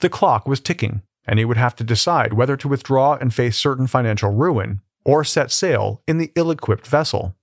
The 0.00 0.08
clock 0.08 0.46
was 0.46 0.60
ticking, 0.60 1.02
and 1.26 1.38
he 1.38 1.44
would 1.44 1.56
have 1.56 1.74
to 1.76 1.84
decide 1.84 2.32
whether 2.32 2.56
to 2.56 2.68
withdraw 2.68 3.14
and 3.14 3.34
face 3.34 3.56
certain 3.56 3.86
financial 3.86 4.30
ruin 4.30 4.80
or 5.04 5.24
set 5.24 5.50
sail 5.50 6.02
in 6.06 6.18
the 6.18 6.32
ill 6.36 6.50
equipped 6.50 6.86
vessel. 6.86 7.34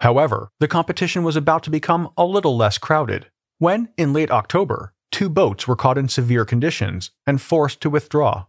However, 0.00 0.50
the 0.60 0.68
competition 0.68 1.24
was 1.24 1.36
about 1.36 1.62
to 1.64 1.70
become 1.70 2.10
a 2.16 2.24
little 2.24 2.56
less 2.56 2.78
crowded 2.78 3.30
when, 3.58 3.88
in 3.96 4.12
late 4.12 4.30
October, 4.30 4.92
two 5.10 5.28
boats 5.28 5.66
were 5.66 5.76
caught 5.76 5.98
in 5.98 6.08
severe 6.08 6.44
conditions 6.44 7.10
and 7.26 7.40
forced 7.40 7.80
to 7.80 7.90
withdraw. 7.90 8.44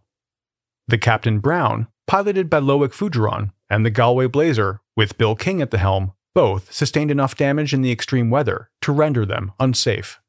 The 0.86 0.98
Captain 0.98 1.38
Browne, 1.38 1.88
piloted 2.06 2.50
by 2.50 2.60
Loic 2.60 2.92
Fougeron, 2.92 3.52
and 3.70 3.84
the 3.84 3.90
Galway 3.90 4.26
Blazer, 4.26 4.80
with 4.96 5.18
Bill 5.18 5.34
King 5.34 5.62
at 5.62 5.70
the 5.70 5.78
helm, 5.78 6.12
both 6.34 6.72
sustained 6.72 7.10
enough 7.10 7.36
damage 7.36 7.72
in 7.72 7.82
the 7.82 7.92
extreme 7.92 8.30
weather 8.30 8.70
to 8.82 8.92
render 8.92 9.24
them 9.26 9.52
unsafe. 9.58 10.20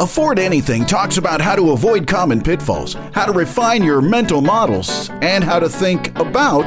Afford 0.00 0.38
Anything 0.38 0.84
talks 0.84 1.18
about 1.18 1.40
how 1.40 1.54
to 1.54 1.70
avoid 1.70 2.06
common 2.06 2.42
pitfalls, 2.42 2.94
how 3.12 3.26
to 3.26 3.32
refine 3.32 3.82
your 3.82 4.00
mental 4.02 4.40
models, 4.40 5.08
and 5.22 5.44
how 5.44 5.58
to 5.60 5.68
think 5.68 6.08
about 6.18 6.66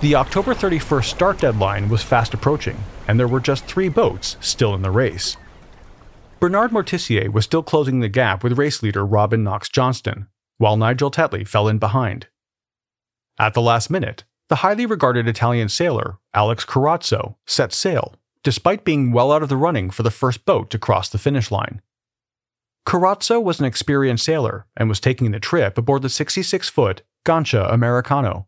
The 0.00 0.14
October 0.14 0.54
31st 0.54 1.04
start 1.04 1.40
deadline 1.40 1.90
was 1.90 2.02
fast 2.02 2.32
approaching, 2.32 2.78
and 3.06 3.20
there 3.20 3.28
were 3.28 3.38
just 3.38 3.66
three 3.66 3.90
boats 3.90 4.38
still 4.40 4.74
in 4.74 4.80
the 4.80 4.90
race. 4.90 5.36
Bernard 6.38 6.70
Moitessier 6.70 7.30
was 7.30 7.44
still 7.44 7.62
closing 7.62 8.00
the 8.00 8.08
gap 8.08 8.42
with 8.42 8.56
race 8.56 8.82
leader 8.82 9.04
Robin 9.04 9.44
Knox 9.44 9.68
Johnston, 9.68 10.28
while 10.56 10.78
Nigel 10.78 11.10
Tetley 11.10 11.46
fell 11.46 11.68
in 11.68 11.76
behind. 11.76 12.28
At 13.38 13.52
the 13.52 13.60
last 13.60 13.90
minute, 13.90 14.24
the 14.48 14.56
highly 14.56 14.86
regarded 14.86 15.28
Italian 15.28 15.68
sailor 15.68 16.16
Alex 16.32 16.64
Carozzo 16.64 17.36
set 17.46 17.70
sail, 17.74 18.14
despite 18.42 18.86
being 18.86 19.12
well 19.12 19.30
out 19.30 19.42
of 19.42 19.50
the 19.50 19.56
running 19.58 19.90
for 19.90 20.02
the 20.02 20.10
first 20.10 20.46
boat 20.46 20.70
to 20.70 20.78
cross 20.78 21.10
the 21.10 21.18
finish 21.18 21.50
line. 21.50 21.82
Carozzo 22.86 23.38
was 23.38 23.60
an 23.60 23.66
experienced 23.66 24.24
sailor 24.24 24.64
and 24.78 24.88
was 24.88 24.98
taking 24.98 25.30
the 25.30 25.38
trip 25.38 25.76
aboard 25.76 26.00
the 26.00 26.08
66 26.08 26.70
foot 26.70 27.02
Gancia 27.26 27.70
Americano. 27.70 28.46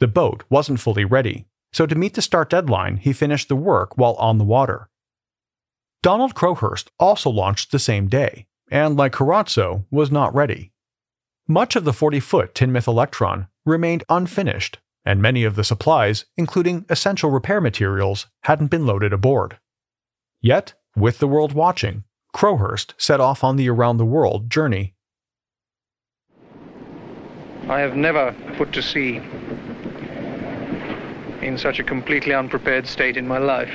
The 0.00 0.08
boat 0.08 0.44
wasn't 0.48 0.80
fully 0.80 1.04
ready, 1.04 1.46
so 1.72 1.86
to 1.86 1.94
meet 1.94 2.14
the 2.14 2.22
start 2.22 2.50
deadline, 2.50 2.98
he 2.98 3.12
finished 3.12 3.48
the 3.48 3.56
work 3.56 3.98
while 3.98 4.14
on 4.14 4.38
the 4.38 4.44
water. 4.44 4.88
Donald 6.02 6.34
Crowhurst 6.34 6.90
also 7.00 7.30
launched 7.30 7.72
the 7.72 7.78
same 7.78 8.06
day, 8.08 8.46
and 8.70 8.96
like 8.96 9.12
Carozzo, 9.12 9.84
was 9.90 10.10
not 10.10 10.34
ready. 10.34 10.72
Much 11.48 11.74
of 11.76 11.84
the 11.84 11.92
40 11.92 12.20
foot 12.20 12.54
Teignmouth 12.54 12.86
Electron 12.86 13.48
remained 13.64 14.04
unfinished, 14.08 14.78
and 15.04 15.20
many 15.20 15.42
of 15.42 15.56
the 15.56 15.64
supplies, 15.64 16.26
including 16.36 16.84
essential 16.88 17.30
repair 17.30 17.60
materials, 17.60 18.26
hadn't 18.42 18.70
been 18.70 18.86
loaded 18.86 19.12
aboard. 19.12 19.58
Yet, 20.40 20.74
with 20.94 21.18
the 21.18 21.28
world 21.28 21.52
watching, 21.52 22.04
Crowhurst 22.32 22.94
set 22.98 23.20
off 23.20 23.42
on 23.42 23.56
the 23.56 23.68
around 23.68 23.96
the 23.96 24.04
world 24.04 24.50
journey. 24.50 24.94
I 27.68 27.80
have 27.80 27.96
never 27.96 28.34
put 28.56 28.72
to 28.74 28.82
sea 28.82 29.20
in 31.42 31.56
such 31.58 31.78
a 31.78 31.84
completely 31.84 32.34
unprepared 32.34 32.86
state 32.86 33.16
in 33.16 33.26
my 33.26 33.38
life. 33.38 33.72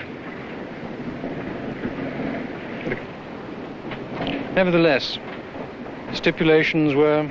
Nevertheless, 4.56 5.18
stipulations 6.14 6.94
were 6.94 7.24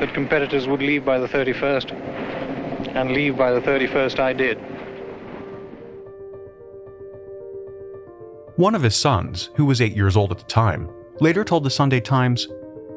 that 0.00 0.12
competitors 0.14 0.66
would 0.66 0.80
leave 0.80 1.04
by 1.04 1.18
the 1.18 1.28
31st, 1.28 1.92
and 2.94 3.12
leave 3.12 3.36
by 3.36 3.52
the 3.52 3.60
31st 3.60 4.18
I 4.18 4.32
did. 4.32 4.58
One 8.56 8.74
of 8.74 8.82
his 8.82 8.96
sons, 8.96 9.50
who 9.54 9.64
was 9.64 9.80
eight 9.80 9.94
years 9.94 10.16
old 10.16 10.32
at 10.32 10.38
the 10.38 10.44
time, 10.44 10.90
later 11.20 11.44
told 11.44 11.64
the 11.64 11.70
Sunday 11.70 12.00
Times, 12.00 12.48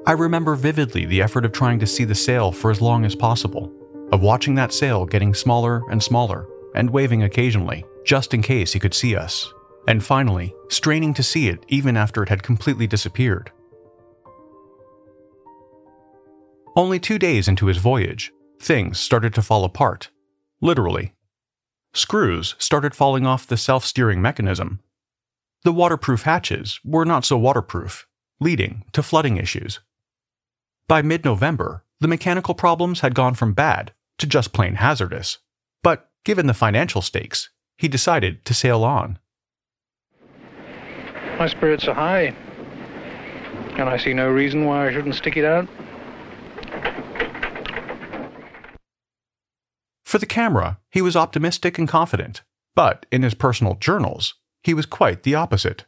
I 0.06 0.14
remember 0.14 0.56
vividly 0.56 1.06
the 1.06 1.22
effort 1.22 1.46
of 1.46 1.52
trying 1.52 1.80
to 1.80 1.88
see 1.88 2.04
the 2.04 2.16
sail 2.16 2.52
for 2.52 2.72
as 2.72 2.82
long 2.82 3.06
as 3.06 3.16
possible, 3.16 3.72
of 4.12 4.22
watching 4.22 4.56
that 4.56 4.74
sail 4.74 5.06
getting 5.06 5.34
smaller 5.34 5.84
and 5.90 6.02
smaller, 6.02 6.48
and 6.76 6.90
waving 6.90 7.24
occasionally, 7.24 7.86
just 8.06 8.34
in 8.34 8.42
case 8.42 8.74
he 8.74 8.80
could 8.80 8.94
see 8.94 9.16
us, 9.16 9.54
and 9.88 10.04
finally, 10.04 10.54
straining 10.70 11.14
to 11.14 11.24
see 11.24 11.48
it 11.48 11.66
even 11.68 11.98
after 11.98 12.24
it 12.24 12.30
had 12.30 12.44
completely 12.44 12.88
disappeared. 12.88 13.52
Only 16.76 17.00
two 17.00 17.20
days 17.20 17.48
into 17.48 17.68
his 17.68 17.78
voyage, 17.78 18.32
things 18.60 19.00
started 19.00 19.34
to 19.36 19.42
fall 19.42 19.64
apart. 19.64 20.10
Literally. 20.62 21.14
Screws 21.94 22.56
started 22.58 22.96
falling 22.96 23.28
off 23.28 23.46
the 23.46 23.58
self 23.58 23.86
steering 23.86 24.22
mechanism. 24.22 24.80
The 25.64 25.72
waterproof 25.72 26.24
hatches 26.24 26.80
were 26.84 27.06
not 27.06 27.26
so 27.26 27.38
waterproof, 27.38 28.08
leading 28.40 28.86
to 28.94 29.04
flooding 29.04 29.38
issues. 29.38 29.82
By 30.88 31.02
mid 31.02 31.24
November, 31.24 31.86
the 32.00 32.08
mechanical 32.08 32.56
problems 32.56 33.02
had 33.02 33.16
gone 33.16 33.36
from 33.36 33.54
bad 33.54 33.94
to 34.18 34.26
just 34.26 34.52
plain 34.52 34.76
hazardous. 34.76 35.38
But 35.84 36.10
given 36.24 36.48
the 36.48 36.54
financial 36.54 37.02
stakes, 37.02 37.50
he 37.78 37.88
decided 37.88 38.46
to 38.46 38.54
sail 38.54 38.84
on. 38.84 39.20
My 41.38 41.48
spirits 41.48 41.88
are 41.88 41.96
high, 41.96 42.36
and 43.78 43.90
I 43.90 43.98
see 43.98 44.14
no 44.14 44.30
reason 44.30 44.66
why 44.66 44.88
I 44.88 44.94
shouldn't 44.94 45.16
stick 45.16 45.36
it 45.36 45.46
out. 45.46 45.68
For 50.06 50.20
the 50.20 50.26
camera, 50.28 50.80
he 50.92 51.02
was 51.02 51.16
optimistic 51.16 51.80
and 51.80 51.88
confident, 51.88 52.44
but 52.76 53.08
in 53.12 53.24
his 53.24 53.34
personal 53.34 53.76
journals, 53.76 54.36
he 54.64 54.74
was 54.74 54.86
quite 54.86 55.24
the 55.24 55.36
opposite. 55.36 55.86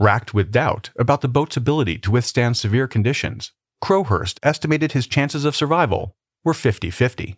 Racked 0.00 0.32
with 0.32 0.50
doubt 0.50 0.90
about 0.98 1.20
the 1.20 1.28
boat's 1.28 1.56
ability 1.56 1.98
to 1.98 2.10
withstand 2.10 2.56
severe 2.56 2.88
conditions, 2.88 3.52
Crowhurst 3.82 4.40
estimated 4.42 4.92
his 4.92 5.06
chances 5.06 5.44
of 5.44 5.54
survival 5.54 6.16
were 6.44 6.54
50 6.54 6.90
50. 6.90 7.36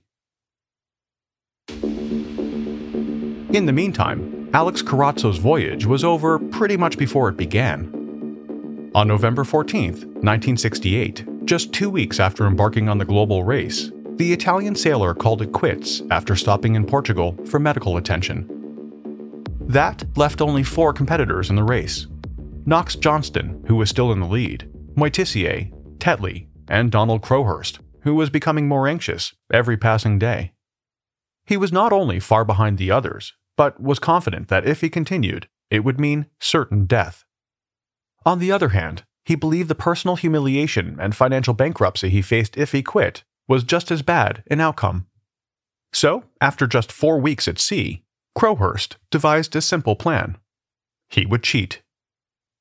In 3.50 3.64
the 3.64 3.72
meantime, 3.72 4.50
Alex 4.52 4.82
Carozzo's 4.82 5.38
voyage 5.38 5.87
was 5.87 6.04
over 6.04 6.38
pretty 6.38 6.76
much 6.76 6.98
before 6.98 7.30
it 7.30 7.38
began. 7.38 8.90
On 8.94 9.08
November 9.08 9.42
14, 9.42 9.92
1968, 9.92 11.46
just 11.46 11.72
two 11.72 11.88
weeks 11.88 12.20
after 12.20 12.46
embarking 12.46 12.90
on 12.90 12.98
the 12.98 13.06
global 13.06 13.44
race, 13.44 13.90
the 14.16 14.34
Italian 14.34 14.74
sailor 14.74 15.14
called 15.14 15.40
it 15.40 15.52
quits 15.52 16.02
after 16.11 16.37
stopping 16.37 16.74
in 16.74 16.84
Portugal 16.84 17.38
for 17.46 17.58
medical 17.58 17.96
attention. 17.96 18.46
That 19.62 20.04
left 20.14 20.42
only 20.42 20.62
four 20.62 20.92
competitors 20.92 21.48
in 21.48 21.56
the 21.56 21.64
race 21.64 22.06
Knox 22.66 22.96
Johnston, 22.96 23.64
who 23.66 23.76
was 23.76 23.88
still 23.88 24.12
in 24.12 24.20
the 24.20 24.26
lead, 24.26 24.70
Moitessier, 24.94 25.72
Tetley, 25.96 26.48
and 26.68 26.92
Donald 26.92 27.22
Crowhurst, 27.22 27.78
who 28.02 28.14
was 28.14 28.28
becoming 28.28 28.68
more 28.68 28.87
anxious 28.87 29.32
every 29.50 29.78
passing 29.78 30.18
day. 30.18 30.52
He 31.48 31.56
was 31.56 31.72
not 31.72 31.94
only 31.94 32.20
far 32.20 32.44
behind 32.44 32.76
the 32.76 32.90
others, 32.90 33.32
but 33.56 33.80
was 33.80 33.98
confident 33.98 34.48
that 34.48 34.68
if 34.68 34.82
he 34.82 34.90
continued, 34.90 35.48
it 35.70 35.82
would 35.82 35.98
mean 35.98 36.26
certain 36.38 36.84
death. 36.84 37.24
On 38.26 38.38
the 38.38 38.52
other 38.52 38.68
hand, 38.68 39.04
he 39.24 39.34
believed 39.34 39.70
the 39.70 39.74
personal 39.74 40.16
humiliation 40.16 40.98
and 41.00 41.16
financial 41.16 41.54
bankruptcy 41.54 42.11
he 42.11 42.20
faced 42.20 42.58
if 42.58 42.72
he 42.72 42.82
quit 42.82 43.24
was 43.48 43.64
just 43.64 43.90
as 43.90 44.02
bad 44.02 44.42
an 44.50 44.61
outcome. 44.61 45.06
So, 45.90 46.24
after 46.38 46.66
just 46.66 46.92
four 46.92 47.18
weeks 47.18 47.48
at 47.48 47.58
sea, 47.58 48.04
Crowhurst 48.37 48.98
devised 49.11 49.56
a 49.56 49.62
simple 49.62 49.96
plan. 49.96 50.37
He 51.08 51.24
would 51.24 51.42
cheat. 51.42 51.80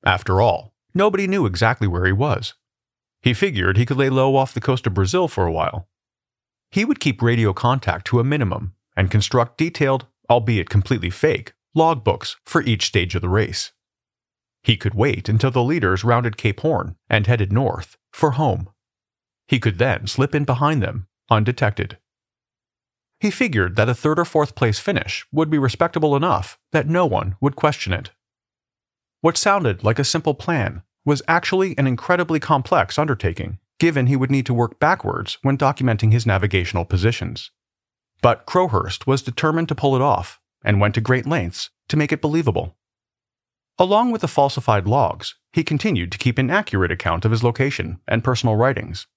After 0.05 0.39
all, 0.39 0.73
nobody 0.93 1.27
knew 1.27 1.45
exactly 1.45 1.89
where 1.89 2.05
he 2.05 2.13
was. 2.13 2.53
He 3.21 3.33
figured 3.33 3.75
he 3.75 3.85
could 3.85 3.97
lay 3.97 4.09
low 4.09 4.37
off 4.37 4.53
the 4.53 4.61
coast 4.61 4.87
of 4.87 4.93
Brazil 4.93 5.27
for 5.27 5.45
a 5.45 5.51
while. 5.51 5.89
He 6.71 6.85
would 6.85 7.01
keep 7.01 7.21
radio 7.21 7.51
contact 7.51 8.07
to 8.07 8.21
a 8.21 8.23
minimum 8.23 8.75
and 8.97 9.09
construct 9.09 9.57
detailed, 9.57 10.07
albeit 10.29 10.69
completely 10.69 11.09
fake, 11.09 11.53
logbooks 11.77 12.35
for 12.45 12.61
each 12.63 12.87
stage 12.87 13.15
of 13.15 13.21
the 13.21 13.29
race. 13.29 13.71
He 14.63 14.75
could 14.75 14.95
wait 14.95 15.29
until 15.29 15.51
the 15.51 15.63
leaders 15.63 16.03
rounded 16.03 16.35
Cape 16.35 16.59
Horn 16.59 16.97
and 17.09 17.25
headed 17.27 17.53
north 17.53 17.95
for 18.11 18.31
home. 18.31 18.69
He 19.47 19.59
could 19.59 19.77
then 19.77 20.07
slip 20.07 20.35
in 20.35 20.43
behind 20.43 20.83
them, 20.83 21.07
undetected. 21.29 21.97
He 23.19 23.31
figured 23.31 23.75
that 23.77 23.89
a 23.89 23.95
third 23.95 24.19
or 24.19 24.25
fourth 24.25 24.55
place 24.55 24.79
finish 24.79 25.25
would 25.31 25.49
be 25.49 25.57
respectable 25.57 26.15
enough 26.15 26.59
that 26.71 26.89
no 26.89 27.05
one 27.05 27.35
would 27.39 27.55
question 27.55 27.93
it. 27.93 28.11
What 29.21 29.37
sounded 29.37 29.83
like 29.83 29.99
a 29.99 30.03
simple 30.03 30.33
plan 30.33 30.83
was 31.05 31.21
actually 31.27 31.77
an 31.77 31.87
incredibly 31.87 32.39
complex 32.39 32.99
undertaking, 32.99 33.59
given 33.79 34.07
he 34.07 34.15
would 34.15 34.29
need 34.29 34.45
to 34.47 34.53
work 34.53 34.79
backwards 34.79 35.37
when 35.41 35.57
documenting 35.57 36.11
his 36.11 36.25
navigational 36.25 36.85
positions. 36.85 37.51
But 38.21 38.45
Crowhurst 38.45 39.07
was 39.07 39.21
determined 39.21 39.67
to 39.69 39.75
pull 39.75 39.95
it 39.95 40.01
off 40.01 40.39
and 40.63 40.79
went 40.79 40.95
to 40.95 41.01
great 41.01 41.25
lengths 41.25 41.69
to 41.87 41.97
make 41.97 42.11
it 42.11 42.21
believable. 42.21 42.75
Along 43.79 44.11
with 44.11 44.21
the 44.21 44.27
falsified 44.27 44.87
logs, 44.87 45.35
he 45.53 45.63
continued 45.63 46.11
to 46.11 46.17
keep 46.17 46.37
an 46.37 46.49
accurate 46.49 46.91
account 46.91 47.25
of 47.25 47.31
his 47.31 47.43
location 47.43 47.99
and 48.07 48.23
personal 48.23 48.55
writings. 48.55 49.07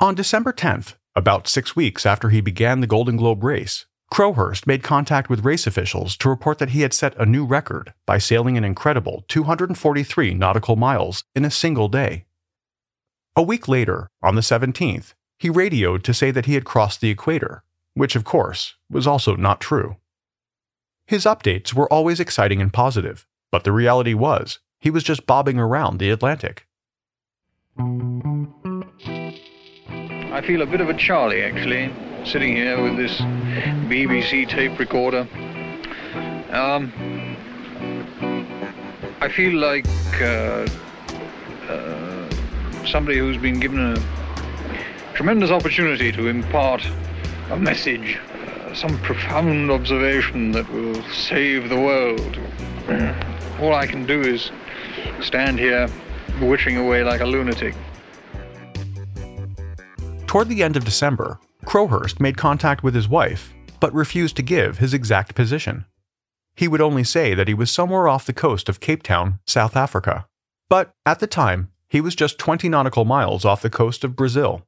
On 0.00 0.14
December 0.14 0.52
10th, 0.52 0.94
about 1.14 1.48
six 1.48 1.76
weeks 1.76 2.06
after 2.06 2.30
he 2.30 2.40
began 2.40 2.80
the 2.80 2.86
Golden 2.86 3.16
Globe 3.16 3.42
race, 3.42 3.86
Crowhurst 4.10 4.66
made 4.66 4.82
contact 4.82 5.28
with 5.28 5.44
race 5.44 5.66
officials 5.66 6.16
to 6.16 6.30
report 6.30 6.58
that 6.58 6.70
he 6.70 6.80
had 6.80 6.94
set 6.94 7.16
a 7.18 7.26
new 7.26 7.44
record 7.44 7.92
by 8.06 8.16
sailing 8.16 8.56
an 8.56 8.64
incredible 8.64 9.24
243 9.28 10.32
nautical 10.34 10.76
miles 10.76 11.24
in 11.34 11.44
a 11.44 11.50
single 11.50 11.88
day. 11.88 12.24
A 13.36 13.42
week 13.42 13.68
later, 13.68 14.08
on 14.22 14.34
the 14.34 14.40
17th, 14.40 15.12
he 15.38 15.48
radioed 15.48 16.02
to 16.04 16.12
say 16.12 16.30
that 16.30 16.46
he 16.46 16.54
had 16.54 16.64
crossed 16.64 17.00
the 17.00 17.10
equator, 17.10 17.62
which 17.94 18.16
of 18.16 18.24
course 18.24 18.74
was 18.90 19.06
also 19.06 19.36
not 19.36 19.60
true. 19.60 19.96
His 21.06 21.24
updates 21.24 21.72
were 21.72 21.90
always 21.92 22.20
exciting 22.20 22.60
and 22.60 22.72
positive, 22.72 23.26
but 23.50 23.64
the 23.64 23.72
reality 23.72 24.14
was 24.14 24.58
he 24.80 24.90
was 24.90 25.04
just 25.04 25.26
bobbing 25.26 25.58
around 25.58 25.98
the 25.98 26.10
Atlantic. 26.10 26.66
I 30.30 30.42
feel 30.44 30.62
a 30.62 30.66
bit 30.66 30.80
of 30.80 30.88
a 30.88 30.94
Charlie, 30.94 31.42
actually, 31.42 31.92
sitting 32.24 32.54
here 32.54 32.82
with 32.82 32.96
this 32.96 33.16
BBC 33.88 34.48
tape 34.48 34.78
recorder. 34.78 35.26
Um, 36.50 36.92
I 39.20 39.28
feel 39.28 39.58
like 39.58 39.86
uh, 40.20 40.66
uh, 41.68 42.28
somebody 42.86 43.18
who's 43.18 43.36
been 43.36 43.60
given 43.60 43.80
a 43.80 44.27
tremendous 45.18 45.50
opportunity 45.50 46.12
to 46.12 46.28
impart 46.28 46.80
a 47.50 47.56
message, 47.56 48.16
uh, 48.16 48.72
some 48.72 48.96
profound 49.00 49.68
observation 49.68 50.52
that 50.52 50.72
will 50.72 51.02
save 51.10 51.68
the 51.68 51.74
world. 51.74 52.38
All 53.60 53.74
I 53.74 53.88
can 53.88 54.06
do 54.06 54.20
is 54.20 54.52
stand 55.20 55.58
here 55.58 55.88
wishing 56.40 56.76
away 56.76 57.02
like 57.02 57.20
a 57.20 57.26
lunatic. 57.26 57.74
Toward 60.28 60.48
the 60.48 60.62
end 60.62 60.76
of 60.76 60.84
December, 60.84 61.40
Crowhurst 61.64 62.20
made 62.20 62.36
contact 62.36 62.84
with 62.84 62.94
his 62.94 63.08
wife, 63.08 63.52
but 63.80 63.92
refused 63.92 64.36
to 64.36 64.42
give 64.42 64.78
his 64.78 64.94
exact 64.94 65.34
position. 65.34 65.84
he 66.54 66.68
would 66.68 66.80
only 66.80 67.02
say 67.02 67.34
that 67.34 67.48
he 67.48 67.54
was 67.54 67.72
somewhere 67.72 68.06
off 68.06 68.24
the 68.24 68.32
coast 68.32 68.68
of 68.68 68.78
Cape 68.78 69.02
Town, 69.02 69.40
South 69.48 69.76
Africa. 69.76 70.26
But 70.68 70.92
at 71.04 71.18
the 71.18 71.26
time, 71.26 71.72
he 71.88 72.00
was 72.00 72.14
just 72.14 72.38
20 72.38 72.68
nautical 72.68 73.04
miles 73.04 73.44
off 73.44 73.62
the 73.62 73.68
coast 73.68 74.04
of 74.04 74.14
Brazil. 74.14 74.62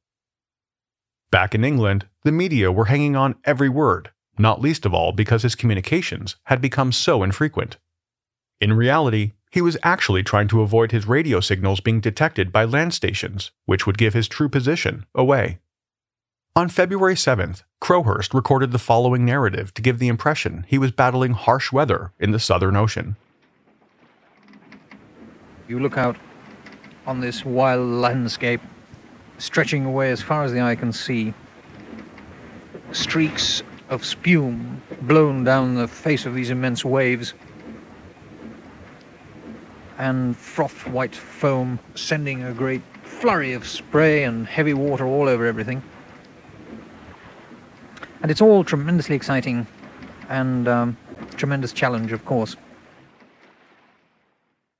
Back 1.31 1.55
in 1.55 1.63
England, 1.63 2.07
the 2.23 2.31
media 2.33 2.73
were 2.73 2.85
hanging 2.85 3.15
on 3.15 3.35
every 3.45 3.69
word, 3.69 4.11
not 4.37 4.59
least 4.59 4.85
of 4.85 4.93
all 4.93 5.13
because 5.13 5.43
his 5.43 5.55
communications 5.55 6.35
had 6.45 6.59
become 6.59 6.91
so 6.91 7.23
infrequent. 7.23 7.77
In 8.59 8.73
reality, 8.73 9.31
he 9.49 9.61
was 9.61 9.77
actually 9.81 10.23
trying 10.23 10.49
to 10.49 10.61
avoid 10.61 10.91
his 10.91 11.07
radio 11.07 11.39
signals 11.39 11.79
being 11.79 12.01
detected 12.01 12.51
by 12.51 12.65
land 12.65 12.93
stations, 12.93 13.51
which 13.65 13.87
would 13.87 13.97
give 13.97 14.13
his 14.13 14.27
true 14.27 14.49
position 14.49 15.05
away. 15.15 15.59
On 16.53 16.67
February 16.67 17.15
7th, 17.15 17.63
Crowhurst 17.79 18.33
recorded 18.33 18.71
the 18.71 18.77
following 18.77 19.23
narrative 19.23 19.73
to 19.75 19.81
give 19.81 19.99
the 19.99 20.09
impression 20.09 20.65
he 20.67 20.77
was 20.77 20.91
battling 20.91 21.31
harsh 21.31 21.71
weather 21.71 22.11
in 22.19 22.31
the 22.31 22.39
Southern 22.39 22.75
Ocean. 22.75 23.15
You 25.69 25.79
look 25.79 25.97
out 25.97 26.17
on 27.07 27.21
this 27.21 27.45
wild 27.45 27.87
landscape 27.87 28.59
stretching 29.41 29.85
away 29.85 30.11
as 30.11 30.21
far 30.21 30.43
as 30.43 30.51
the 30.51 30.61
eye 30.61 30.75
can 30.75 30.93
see. 30.93 31.33
Streaks 32.91 33.63
of 33.89 34.05
spume 34.05 34.81
blown 35.01 35.43
down 35.43 35.73
the 35.73 35.87
face 35.87 36.25
of 36.27 36.35
these 36.35 36.51
immense 36.51 36.85
waves, 36.85 37.33
and 39.97 40.37
froth 40.37 40.87
white 40.87 41.15
foam 41.15 41.79
sending 41.95 42.43
a 42.43 42.53
great 42.53 42.81
flurry 43.03 43.53
of 43.53 43.67
spray 43.67 44.23
and 44.23 44.47
heavy 44.47 44.73
water 44.73 45.05
all 45.05 45.27
over 45.27 45.45
everything. 45.45 45.81
And 48.21 48.29
it's 48.29 48.41
all 48.41 48.63
tremendously 48.63 49.15
exciting 49.15 49.65
and 50.29 50.67
um, 50.67 50.97
tremendous 51.35 51.73
challenge, 51.73 52.11
of 52.11 52.23
course. 52.25 52.55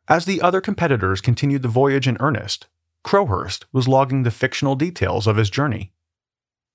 As 0.08 0.26
the 0.26 0.42
other 0.42 0.62
competitors 0.62 1.20
continued 1.20 1.64
the 1.64 1.68
voyage 1.68 2.08
in 2.08 2.18
earnest, 2.20 2.68
Crowhurst 3.04 3.66
was 3.72 3.88
logging 3.88 4.24
the 4.24 4.32
fictional 4.32 4.76
details 4.76 5.28
of 5.28 5.38
his 5.38 5.50
journey. 5.50 5.94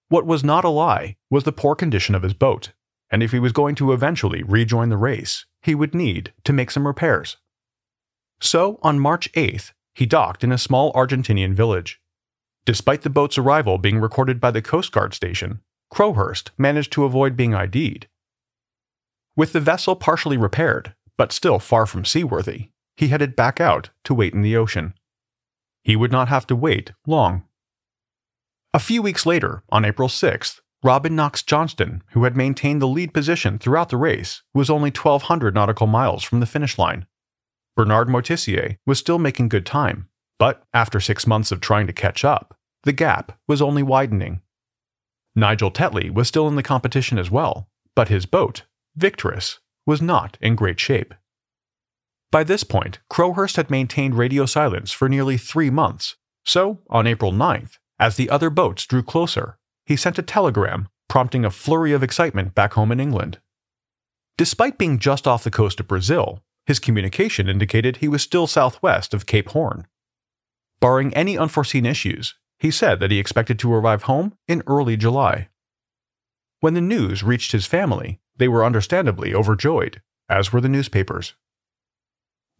What 0.09 0.27
was 0.27 0.45
not 0.45 0.65
a 0.65 0.69
lie 0.69 1.17
was 1.31 1.45
the 1.45 1.53
poor 1.53 1.75
condition 1.75 2.15
of 2.15 2.23
his 2.23 2.35
boat, 2.35 2.73
and 3.11 3.23
if 3.23 3.33
he 3.33 3.39
was 3.39 3.53
going 3.53 3.75
to 3.77 3.93
eventually 3.93 4.43
rejoin 4.43 4.89
the 4.89 4.97
race, 4.97 5.47
he 5.63 5.75
would 5.75 5.95
need 5.95 6.33
to 6.45 6.53
make 6.53 6.71
some 6.71 6.87
repairs. 6.87 7.37
So, 8.41 8.79
on 8.83 8.99
March 8.99 9.33
8th, 9.33 9.73
he 9.95 10.07
docked 10.07 10.45
in 10.45 10.53
a 10.53 10.59
small 10.59 10.93
Argentinian 10.93 11.55
village. 11.55 12.01
Despite 12.65 13.03
the 13.03 13.11
boat's 13.11 13.39
arrival 13.39 13.79
being 13.79 13.99
recorded 13.99 14.41
by 14.41 14.51
the 14.51 14.63
Coast 14.63 14.93
Guard 14.93 15.15
station, 15.15 15.61
Crowhurst 15.93 16.51
managed 16.59 16.93
to 16.93 17.05
avoid 17.05 17.37
being 17.37 17.55
ID'd. 17.55 18.09
With 19.37 19.53
the 19.53 19.61
vessel 19.61 19.97
partially 19.97 20.37
repaired, 20.37 20.95
but 21.17 21.33
still 21.33 21.59
far 21.59 21.87
from 21.87 22.05
seaworthy, 22.05 22.71
he 22.97 23.09
headed 23.09 23.37
back 23.37 23.61
out 23.61 23.91
to 24.05 24.15
wait 24.15 24.35
in 24.35 24.43
the 24.43 24.57
ocean. 24.57 24.95
He 25.87 25.95
would 25.95 26.11
not 26.11 26.27
have 26.27 26.49
to 26.49 26.57
wait 26.57 26.91
long. 27.07 27.45
A 28.75 28.81
few 28.81 29.03
weeks 29.03 29.25
later, 29.25 29.63
on 29.69 29.85
April 29.85 30.09
6th, 30.09 30.59
Robin 30.83 31.15
Knox 31.15 31.45
Johnston, 31.45 32.03
who 32.11 32.25
had 32.25 32.37
maintained 32.37 32.83
the 32.83 32.89
lead 32.89 33.15
position 33.15 33.57
throughout 33.57 33.91
the 33.91 33.97
race, 33.97 34.43
was 34.53 34.69
only 34.69 34.91
1,200 34.91 35.55
nautical 35.55 35.87
miles 35.87 36.25
from 36.25 36.41
the 36.41 36.47
finish 36.47 36.77
line. 36.77 37.07
Bernard 37.77 38.09
Moitessier 38.09 38.79
was 38.85 38.99
still 38.99 39.21
making 39.21 39.49
good 39.49 39.65
time, 39.65 40.09
but 40.41 40.65
after 40.75 40.99
six 40.99 41.25
months 41.25 41.53
of 41.53 41.61
trying 41.61 41.87
to 41.87 41.93
catch 41.93 42.25
up, 42.25 42.59
the 42.83 42.93
gap 42.93 43.39
was 43.47 43.63
only 43.63 43.85
widening. 43.85 44.41
Nigel 45.37 45.71
Tetley 45.71 46.13
was 46.13 46.27
still 46.27 46.49
in 46.49 46.57
the 46.57 46.65
competition 46.65 47.17
as 47.17 47.31
well, 47.31 47.69
but 47.95 48.09
his 48.09 48.27
boat, 48.27 48.65
Victorious, 48.97 49.61
was 49.87 50.03
not 50.03 50.37
in 50.41 50.57
great 50.57 50.81
shape. 50.81 51.15
By 52.37 52.45
this 52.45 52.65
point, 52.65 52.99
Crowhurst 53.09 53.57
had 53.57 53.71
maintained 53.71 54.19
radio 54.19 54.45
silence 54.45 54.93
for 54.93 55.09
nearly 55.09 55.39
three 55.39 55.71
months, 55.71 56.17
so 56.45 56.83
on 56.91 57.07
April 57.07 57.33
9th, 57.33 57.79
as 57.99 58.17
the 58.17 58.29
other 58.29 58.51
boats 58.51 58.85
drew 58.85 59.03
closer, 59.03 59.57
he 59.87 59.97
sent 59.97 60.19
a 60.19 60.23
telegram 60.23 60.91
prompting 61.09 61.47
a 61.47 61.51
flurry 61.51 61.93
of 61.93 62.03
excitement 62.03 62.55
back 62.55 62.75
home 62.75 62.93
in 62.93 63.01
England. 63.01 63.39
Despite 64.37 64.77
being 64.77 64.99
just 64.99 65.27
off 65.27 65.45
the 65.45 65.51
coast 65.51 65.81
of 65.81 65.89
Brazil, 65.89 66.43
his 66.67 66.79
communication 66.79 67.49
indicated 67.49 67.97
he 67.97 68.09
was 68.09 68.21
still 68.21 68.47
southwest 68.47 69.15
of 69.15 69.25
Cape 69.25 69.49
Horn. 69.49 69.87
Barring 70.79 71.15
any 71.15 71.39
unforeseen 71.39 71.87
issues, 71.87 72.35
he 72.59 72.71
said 72.71 73.01
that 73.01 73.11
he 73.11 73.19
expected 73.19 73.59
to 73.61 73.73
arrive 73.73 74.03
home 74.03 74.37
in 74.47 74.63
early 74.67 74.99
July. 74.99 75.49
When 76.61 76.75
the 76.75 76.83
news 76.83 77.23
reached 77.23 77.53
his 77.53 77.65
family, 77.65 78.21
they 78.37 78.47
were 78.47 78.63
understandably 78.63 79.33
overjoyed, 79.33 80.03
as 80.29 80.53
were 80.53 80.61
the 80.61 80.69
newspapers. 80.69 81.33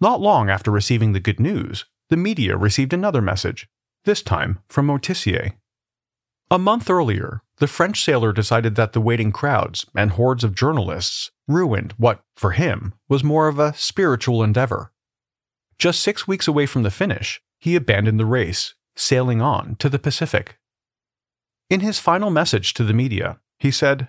Not 0.01 0.21
long 0.21 0.51
after 0.51 0.71
receiving 0.71 1.13
the 1.13 1.21
good 1.21 1.41
news, 1.41 1.87
the 2.11 2.19
media 2.19 2.57
received 2.57 2.93
another 2.93 3.23
message, 3.23 3.67
this 4.05 4.23
time 4.23 4.59
from 4.69 4.87
Moitessier. 4.87 5.53
A 6.51 6.59
month 6.59 6.91
earlier, 6.91 7.43
the 7.59 7.67
French 7.67 8.05
sailor 8.05 8.33
decided 8.33 8.75
that 8.75 8.93
the 8.93 9.01
waiting 9.01 9.33
crowds 9.33 9.87
and 9.95 10.13
hordes 10.13 10.45
of 10.45 10.55
journalists 10.55 11.31
ruined 11.49 11.95
what, 11.97 12.21
for 12.37 12.51
him, 12.53 12.93
was 13.09 13.25
more 13.25 13.49
of 13.49 13.59
a 13.59 13.73
spiritual 13.75 14.43
endeavor. 14.43 14.93
Just 15.79 16.01
six 16.01 16.29
weeks 16.29 16.47
away 16.47 16.67
from 16.67 16.83
the 16.83 16.91
finish, 16.91 17.41
he 17.59 17.75
abandoned 17.75 18.21
the 18.21 18.27
race, 18.27 18.75
sailing 18.97 19.41
on 19.41 19.77
to 19.77 19.89
the 19.89 19.99
Pacific. 19.99 20.59
In 21.71 21.81
his 21.81 21.99
final 21.99 22.31
message 22.31 22.75
to 22.75 22.85
the 22.85 22.93
media, 22.93 23.41
he 23.59 23.71
said, 23.71 24.09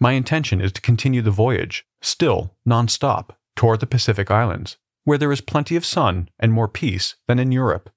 My 0.00 0.12
intention 0.12 0.60
is 0.60 0.72
to 0.72 0.80
continue 0.80 1.22
the 1.22 1.30
voyage, 1.30 1.86
still 2.02 2.56
nonstop, 2.68 3.30
toward 3.54 3.80
the 3.80 3.86
Pacific 3.86 4.30
Islands 4.30 4.76
where 5.04 5.18
there 5.18 5.32
is 5.32 5.40
plenty 5.40 5.76
of 5.76 5.84
sun 5.84 6.28
and 6.38 6.52
more 6.52 6.68
peace 6.68 7.16
than 7.26 7.38
in 7.38 7.52
Europe. 7.52 7.90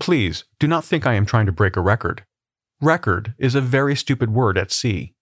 Please 0.00 0.44
do 0.58 0.66
not 0.66 0.84
think 0.84 1.06
I 1.06 1.14
am 1.14 1.26
trying 1.26 1.46
to 1.46 1.52
break 1.52 1.76
a 1.76 1.80
record. 1.80 2.24
Record 2.80 3.34
is 3.38 3.54
a 3.54 3.60
very 3.60 3.96
stupid 3.96 4.30
word 4.30 4.58
at 4.58 4.72
sea. 4.72 5.14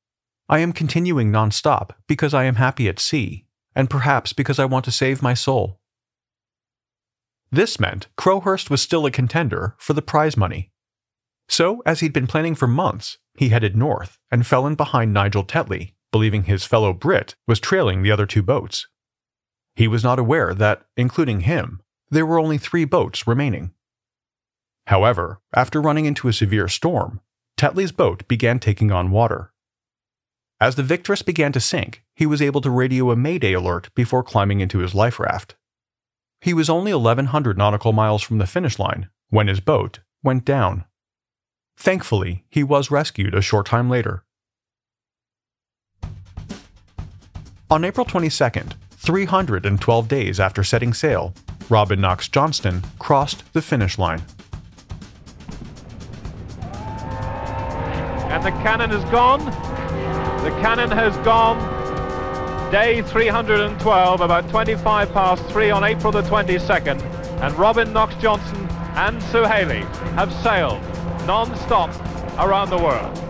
I 0.49 0.59
am 0.59 0.73
continuing 0.73 1.31
non-stop 1.31 1.95
because 2.07 2.35
I 2.35 2.45
am 2.45 2.57
happy 2.57 2.89
at 2.89 2.99
sea, 2.99 3.47
and 3.75 3.89
perhaps 3.89 4.33
because 4.33 4.59
I 4.59 4.65
want 4.65 4.85
to 4.87 4.93
save 4.93 5.23
my 5.23 5.35
soul. 5.35 5.79
This 7.51 7.79
meant 7.79 8.09
Crowhurst 8.17 8.71
was 8.71 8.81
still 8.81 9.05
a 9.05 9.11
contender 9.11 9.77
for 9.79 9.93
the 9.93 10.03
prize 10.03 10.37
money. 10.37 10.73
So, 11.49 11.83
as 11.85 12.01
he'd 12.01 12.13
been 12.13 12.27
planning 12.27 12.55
for 12.55 12.67
months, 12.67 13.19
he 13.37 13.51
headed 13.51 13.77
north 13.77 14.19
and 14.31 14.47
fell 14.47 14.67
in 14.67 14.75
behind 14.75 15.13
Nigel 15.13 15.45
Tetley, 15.45 15.93
believing 16.11 16.45
his 16.45 16.65
fellow 16.65 16.93
Brit 16.93 17.35
was 17.47 17.61
trailing 17.61 18.03
the 18.03 18.11
other 18.11 18.27
two 18.27 18.43
boats. 18.43 18.87
He 19.75 19.89
was 19.89 20.05
not 20.05 20.19
aware 20.19 20.55
that, 20.55 20.83
including 20.97 21.41
him, 21.41 21.81
there 22.11 22.27
were 22.27 22.39
only 22.39 22.59
three 22.59 22.85
boats 22.85 23.27
remaining. 23.27 23.73
However, 24.87 25.41
after 25.55 25.81
running 25.81 26.05
into 26.05 26.29
a 26.29 26.33
severe 26.33 26.69
storm, 26.69 27.21
Tetley's 27.57 27.93
boat 27.93 28.27
began 28.29 28.59
taking 28.59 28.91
on 28.91 29.11
water. 29.11 29.53
As 30.61 30.75
the 30.77 30.83
Victorious 30.83 31.23
began 31.23 31.53
to 31.53 31.61
sink, 31.61 32.03
he 32.15 32.27
was 32.27 32.43
able 32.43 32.61
to 32.61 32.71
radio 32.71 33.11
a 33.11 33.17
mayday 33.17 33.53
alert 33.53 33.91
before 33.95 34.23
climbing 34.23 34.61
into 34.61 34.79
his 34.79 34.95
life 34.95 35.19
raft. 35.19 35.57
He 36.41 36.53
was 36.53 36.69
only 36.69 36.93
1,100 36.93 37.57
nautical 37.57 37.93
miles 37.93 38.23
from 38.23 38.39
the 38.39 38.47
finish 38.47 38.79
line 38.79 39.09
when 39.31 39.49
his 39.49 39.61
boat 39.61 40.01
went 40.23 40.45
down. 40.45 40.85
Thankfully, 41.77 42.45
he 42.51 42.63
was 42.63 42.91
rescued 42.91 43.35
a 43.35 43.41
short 43.41 43.67
time 43.67 43.89
later. 43.89 44.25
On 47.71 47.85
April 47.85 48.05
22nd, 48.05 48.75
312 49.03 50.07
days 50.07 50.39
after 50.39 50.63
setting 50.63 50.95
sail, 50.95 51.35
Robin 51.69 52.01
Knox 52.01 52.29
Johnston 52.29 52.83
crossed 53.01 53.43
the 53.53 53.61
finish 53.61 53.99
line. 53.99 54.23
And 58.31 58.45
the 58.45 58.53
cannon 58.63 58.91
has 58.91 59.05
gone. 59.11 59.45
The 60.45 60.51
cannon 60.63 60.93
has 60.93 61.17
gone. 61.25 61.59
Day 62.71 63.03
312, 63.03 64.21
about 64.21 64.49
25 64.49 65.13
past 65.13 65.45
3 65.47 65.71
on 65.73 65.83
April 65.83 66.13
the 66.13 66.23
22nd. 66.23 67.03
And 67.43 67.55
Robin 67.59 67.93
Knox 67.93 68.15
Johnston 68.23 68.69
and 68.95 69.21
Suhaili 69.23 69.83
have 70.15 70.33
sailed 70.45 70.81
non-stop 71.27 71.91
around 72.39 72.71
the 72.71 72.79
world. 72.79 73.22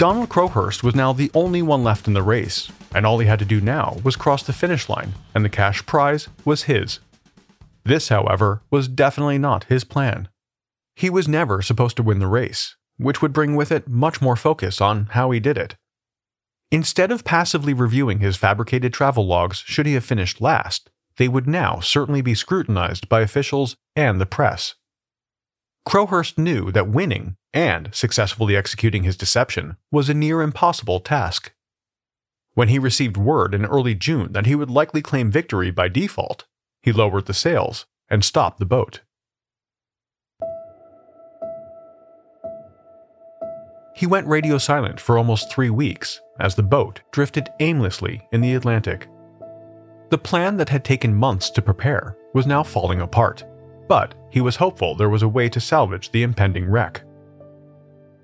Donald 0.00 0.30
Crowhurst 0.30 0.82
was 0.82 0.94
now 0.94 1.12
the 1.12 1.30
only 1.34 1.60
one 1.60 1.84
left 1.84 2.06
in 2.06 2.14
the 2.14 2.22
race, 2.22 2.72
and 2.94 3.04
all 3.04 3.18
he 3.18 3.26
had 3.26 3.38
to 3.38 3.44
do 3.44 3.60
now 3.60 3.98
was 4.02 4.16
cross 4.16 4.42
the 4.42 4.50
finish 4.50 4.88
line, 4.88 5.12
and 5.34 5.44
the 5.44 5.50
cash 5.50 5.84
prize 5.84 6.26
was 6.42 6.62
his. 6.62 7.00
This, 7.84 8.08
however, 8.08 8.62
was 8.70 8.88
definitely 8.88 9.36
not 9.36 9.64
his 9.64 9.84
plan. 9.84 10.30
He 10.96 11.10
was 11.10 11.28
never 11.28 11.60
supposed 11.60 11.98
to 11.98 12.02
win 12.02 12.18
the 12.18 12.28
race, 12.28 12.76
which 12.96 13.20
would 13.20 13.34
bring 13.34 13.56
with 13.56 13.70
it 13.70 13.88
much 13.88 14.22
more 14.22 14.36
focus 14.36 14.80
on 14.80 15.04
how 15.10 15.32
he 15.32 15.38
did 15.38 15.58
it. 15.58 15.76
Instead 16.72 17.12
of 17.12 17.22
passively 17.22 17.74
reviewing 17.74 18.20
his 18.20 18.38
fabricated 18.38 18.94
travel 18.94 19.26
logs 19.26 19.58
should 19.58 19.84
he 19.84 19.92
have 19.92 20.02
finished 20.02 20.40
last, 20.40 20.88
they 21.18 21.28
would 21.28 21.46
now 21.46 21.78
certainly 21.80 22.22
be 22.22 22.34
scrutinized 22.34 23.06
by 23.10 23.20
officials 23.20 23.76
and 23.94 24.18
the 24.18 24.24
press. 24.24 24.76
Crowhurst 25.86 26.38
knew 26.38 26.70
that 26.72 26.88
winning 26.88 27.36
and 27.52 27.92
successfully 27.94 28.54
executing 28.54 29.02
his 29.02 29.16
deception 29.16 29.76
was 29.90 30.08
a 30.08 30.14
near 30.14 30.42
impossible 30.42 31.00
task. 31.00 31.52
When 32.54 32.68
he 32.68 32.78
received 32.78 33.16
word 33.16 33.54
in 33.54 33.64
early 33.64 33.94
June 33.94 34.32
that 34.32 34.46
he 34.46 34.54
would 34.54 34.70
likely 34.70 35.02
claim 35.02 35.30
victory 35.30 35.70
by 35.70 35.88
default, 35.88 36.46
he 36.82 36.92
lowered 36.92 37.26
the 37.26 37.34
sails 37.34 37.86
and 38.08 38.24
stopped 38.24 38.58
the 38.58 38.66
boat. 38.66 39.00
He 43.94 44.06
went 44.06 44.26
radio 44.26 44.58
silent 44.58 44.98
for 44.98 45.18
almost 45.18 45.50
three 45.50 45.70
weeks 45.70 46.20
as 46.38 46.54
the 46.54 46.62
boat 46.62 47.00
drifted 47.12 47.50
aimlessly 47.60 48.26
in 48.32 48.40
the 48.40 48.54
Atlantic. 48.54 49.08
The 50.10 50.18
plan 50.18 50.56
that 50.56 50.70
had 50.70 50.84
taken 50.84 51.14
months 51.14 51.50
to 51.50 51.62
prepare 51.62 52.16
was 52.32 52.46
now 52.46 52.62
falling 52.62 53.00
apart, 53.00 53.44
but 53.90 54.14
he 54.30 54.40
was 54.40 54.54
hopeful 54.54 54.94
there 54.94 55.08
was 55.08 55.24
a 55.24 55.28
way 55.28 55.48
to 55.48 55.58
salvage 55.58 56.12
the 56.12 56.22
impending 56.22 56.70
wreck. 56.70 57.02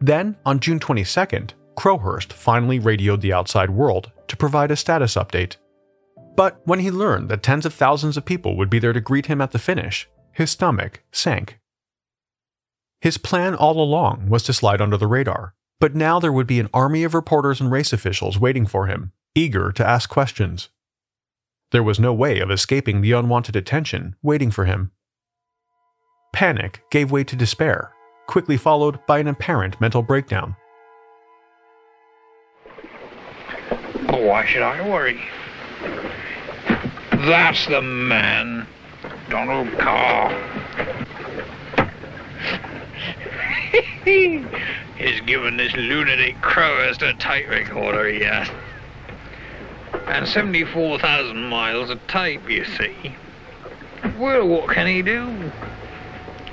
Then, 0.01 0.37
on 0.47 0.61
June 0.61 0.79
22nd, 0.79 1.55
Crowhurst 1.77 2.33
finally 2.33 2.79
radioed 2.79 3.21
the 3.21 3.33
outside 3.33 3.71
world 3.71 4.13
to 4.29 4.37
provide 4.37 4.71
a 4.71 4.77
status 4.77 5.17
update. 5.17 5.57
But 6.37 6.61
when 6.67 6.79
he 6.79 6.93
learned 6.93 7.29
that 7.31 7.43
tens 7.43 7.67
of 7.67 7.75
thousands 7.75 8.17
of 8.17 8.25
people 8.25 8.57
would 8.57 8.71
be 8.71 8.79
there 8.79 8.93
to 8.93 9.01
greet 9.01 9.27
him 9.27 9.41
at 9.41 9.51
the 9.51 9.59
finish, 9.59 10.09
his 10.31 10.53
stomach 10.53 11.03
sank. 11.11 11.59
His 13.01 13.19
plan 13.19 13.57
all 13.57 13.83
along 13.83 14.29
was 14.29 14.45
to 14.45 14.53
slide 14.53 14.81
under 14.81 14.97
the 14.97 15.09
radar, 15.09 15.57
but 15.81 15.97
now 15.97 16.21
there 16.21 16.33
would 16.33 16.47
be 16.47 16.61
an 16.61 16.71
army 16.73 17.03
of 17.03 17.13
reporters 17.13 17.61
and 17.61 17.73
race 17.73 17.93
officials 17.93 18.39
waiting 18.39 18.67
for 18.67 18.87
him, 18.87 19.11
eager 19.35 19.73
to 19.73 19.85
ask 19.85 20.09
questions. 20.09 20.69
There 21.73 21.83
was 21.83 21.99
no 21.99 22.15
way 22.15 22.39
of 22.39 22.53
escaping 22.53 23.01
the 23.01 23.13
unwanted 23.13 23.57
attention 23.57 24.15
waiting 24.23 24.53
for 24.53 24.67
him. 24.67 24.93
Panic 26.37 26.83
gave 26.91 27.11
way 27.11 27.25
to 27.25 27.35
despair, 27.35 27.95
quickly 28.27 28.59
followed 28.59 28.99
by 29.07 29.21
an 29.21 29.27
apparent 29.27 29.81
mental 29.81 30.03
breakdown. 30.03 30.55
Oh, 34.11 34.21
why 34.21 34.45
should 34.45 34.61
I 34.61 34.87
worry? 34.87 35.19
That's 37.11 37.65
the 37.69 37.81
man, 37.81 38.67
Donald 39.31 39.69
Kerr. 39.79 40.29
He's 44.05 45.21
given 45.23 45.57
this 45.57 45.75
lunatic 45.75 46.39
Crowhurst 46.43 47.01
a 47.01 47.15
tape 47.15 47.49
recorder, 47.49 48.09
he 48.09 48.21
has. 48.25 48.47
And 50.07 50.29
74,000 50.29 51.35
miles 51.45 51.89
of 51.89 52.07
tape, 52.09 52.47
you 52.47 52.67
see. 52.67 53.17
Well, 54.19 54.47
what 54.47 54.69
can 54.69 54.87
he 54.87 55.01
do? 55.01 55.51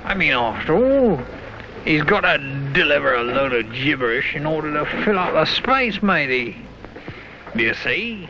I 0.04 0.14
mean, 0.16 0.34
after 0.34 0.76
all, 0.76 1.22
he's 1.86 2.04
got 2.04 2.22
to 2.22 2.38
deliver 2.74 3.16
a 3.16 3.24
load 3.24 3.54
of 3.54 3.72
gibberish 3.72 4.36
in 4.36 4.46
order 4.46 4.74
to 4.74 4.86
fill 5.04 5.18
up 5.18 5.34
the 5.34 5.46
space, 5.46 6.04
matey. 6.04 6.58
Do 7.56 7.64
you 7.64 7.74
see? 7.74 8.30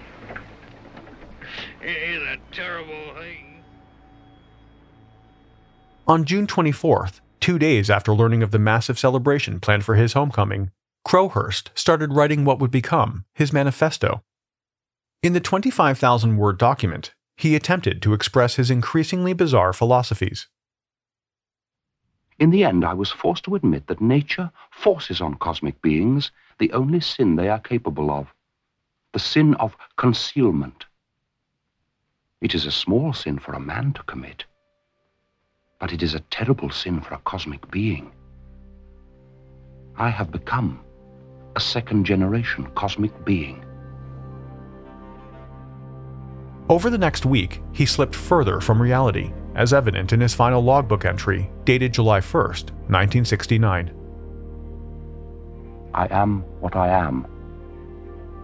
It 1.81 1.97
is 1.97 2.21
a 2.21 2.37
terrible 2.51 3.13
thing. 3.15 3.63
On 6.07 6.25
June 6.25 6.47
24th, 6.47 7.21
two 7.39 7.57
days 7.57 7.89
after 7.89 8.13
learning 8.13 8.43
of 8.43 8.51
the 8.51 8.59
massive 8.59 8.99
celebration 8.99 9.59
planned 9.59 9.83
for 9.83 9.95
his 9.95 10.13
homecoming, 10.13 10.71
Crowhurst 11.05 11.71
started 11.75 12.13
writing 12.13 12.45
what 12.45 12.59
would 12.59 12.71
become 12.71 13.25
his 13.33 13.51
manifesto. 13.51 14.23
In 15.21 15.33
the 15.33 15.39
25,000 15.39 16.37
word 16.37 16.57
document, 16.57 17.13
he 17.35 17.55
attempted 17.55 18.01
to 18.01 18.13
express 18.13 18.55
his 18.55 18.69
increasingly 18.69 19.33
bizarre 19.33 19.73
philosophies. 19.73 20.47
In 22.43 22.49
the 22.49 22.65
end, 22.65 22.83
I 22.83 22.93
was 22.93 23.09
forced 23.09 23.45
to 23.45 23.55
admit 23.55 23.87
that 23.87 24.01
nature 24.01 24.51
forces 24.69 25.21
on 25.21 25.35
cosmic 25.35 25.81
beings 25.81 26.29
the 26.59 26.73
only 26.73 26.99
sin 26.99 27.37
they 27.37 27.47
are 27.47 27.57
capable 27.57 28.11
of 28.11 28.33
the 29.13 29.19
sin 29.19 29.53
of 29.61 29.77
concealment. 29.95 30.83
It 32.41 32.53
is 32.53 32.65
a 32.65 32.71
small 32.71 33.13
sin 33.13 33.39
for 33.39 33.53
a 33.53 33.61
man 33.61 33.93
to 33.93 34.03
commit, 34.03 34.43
but 35.79 35.93
it 35.93 36.03
is 36.03 36.15
a 36.15 36.19
terrible 36.31 36.69
sin 36.69 36.99
for 36.99 37.13
a 37.13 37.19
cosmic 37.19 37.71
being. 37.71 38.11
I 39.95 40.09
have 40.09 40.29
become 40.29 40.81
a 41.55 41.61
second 41.61 42.03
generation 42.03 42.67
cosmic 42.75 43.23
being. 43.23 43.63
Over 46.67 46.89
the 46.89 46.97
next 46.97 47.25
week, 47.25 47.61
he 47.71 47.85
slipped 47.85 48.15
further 48.15 48.59
from 48.59 48.81
reality, 48.81 49.31
as 49.55 49.73
evident 49.73 50.13
in 50.13 50.21
his 50.21 50.33
final 50.33 50.63
logbook 50.63 51.05
entry, 51.05 51.49
dated 51.65 51.93
July 51.93 52.19
1st, 52.19 52.71
1969. 52.89 53.91
I 55.93 56.07
am 56.09 56.41
what 56.59 56.75
I 56.75 56.89
am, 56.89 57.27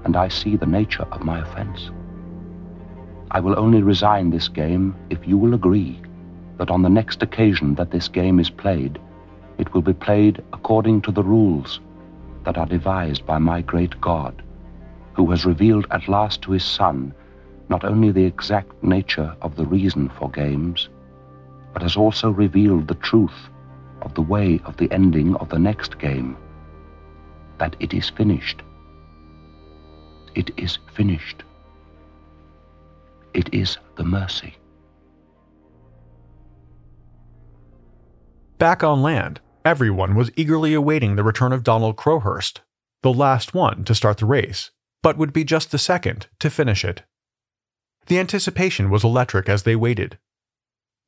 and 0.04 0.16
I 0.16 0.28
see 0.28 0.56
the 0.56 0.66
nature 0.66 1.08
of 1.12 1.24
my 1.24 1.40
offense. 1.40 1.90
I 3.32 3.40
will 3.40 3.58
only 3.58 3.82
resign 3.82 4.30
this 4.30 4.48
game 4.48 4.96
if 5.10 5.28
you 5.28 5.38
will 5.38 5.54
agree 5.54 6.00
that 6.58 6.70
on 6.70 6.82
the 6.82 6.90
next 6.90 7.24
occasion 7.24 7.76
that 7.76 7.92
this 7.92 8.08
game 8.08 8.40
is 8.40 8.50
played, 8.50 9.00
it 9.58 9.74
will 9.74 9.82
be 9.82 9.94
played 9.94 10.44
according 10.54 11.02
to 11.02 11.12
the 11.12 11.24
rules 11.24 11.80
that 12.44 12.58
are 12.58 12.66
devised 12.66 13.26
by 13.26 13.38
my 13.38 13.62
great 13.62 14.00
God, 14.00 14.44
who 15.14 15.30
has 15.32 15.46
revealed 15.46 15.88
at 15.92 16.08
last 16.08 16.42
to 16.44 16.52
his 16.52 16.64
Son 16.64 17.14
not 17.70 17.84
only 17.84 18.12
the 18.12 18.26
exact 18.26 18.84
nature 18.84 19.36
of 19.42 19.56
the 19.56 19.66
reason 19.66 20.10
for 20.18 20.30
games, 20.32 20.90
but 21.80 21.84
has 21.84 21.96
also 21.96 22.30
revealed 22.30 22.90
the 22.90 22.96
truth 22.96 23.48
of 24.02 24.14
the 24.14 24.22
way 24.22 24.60
of 24.66 24.76
the 24.76 24.92
ending 24.92 25.34
of 25.38 25.48
the 25.48 25.58
next 25.58 25.98
game, 25.98 26.36
that 27.58 27.74
it 27.80 27.94
is 27.94 28.10
finished. 28.10 28.62
It 30.36 30.52
is 30.58 30.78
finished. 30.94 31.44
It 33.34 33.54
is 33.54 33.78
the 33.96 34.04
mercy. 34.04 34.58
Back 38.58 38.84
on 38.84 39.02
land, 39.02 39.40
everyone 39.64 40.16
was 40.16 40.32
eagerly 40.36 40.74
awaiting 40.74 41.16
the 41.16 41.24
return 41.24 41.54
of 41.54 41.64
Donald 41.64 41.96
Crowhurst, 41.96 42.60
the 43.04 43.14
last 43.14 43.54
one 43.54 43.86
to 43.86 43.96
start 43.96 44.18
the 44.18 44.26
race, 44.26 44.72
but 45.02 45.18
would 45.18 45.32
be 45.32 45.46
just 45.46 45.72
the 45.72 45.78
second 45.78 46.28
to 46.40 46.50
finish 46.50 46.84
it. 46.84 47.04
The 48.08 48.20
anticipation 48.20 48.90
was 48.90 49.06
electric 49.06 49.48
as 49.48 49.64
they 49.64 49.78
waited. 49.78 50.18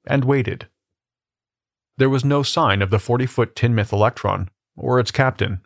And 0.05 0.25
waited. 0.25 0.67
There 1.97 2.09
was 2.09 2.25
no 2.25 2.43
sign 2.43 2.81
of 2.81 2.89
the 2.89 2.99
40 2.99 3.25
foot 3.25 3.55
Teignmouth 3.55 3.93
Electron, 3.93 4.49
or 4.75 4.99
its 4.99 5.11
captain. 5.11 5.61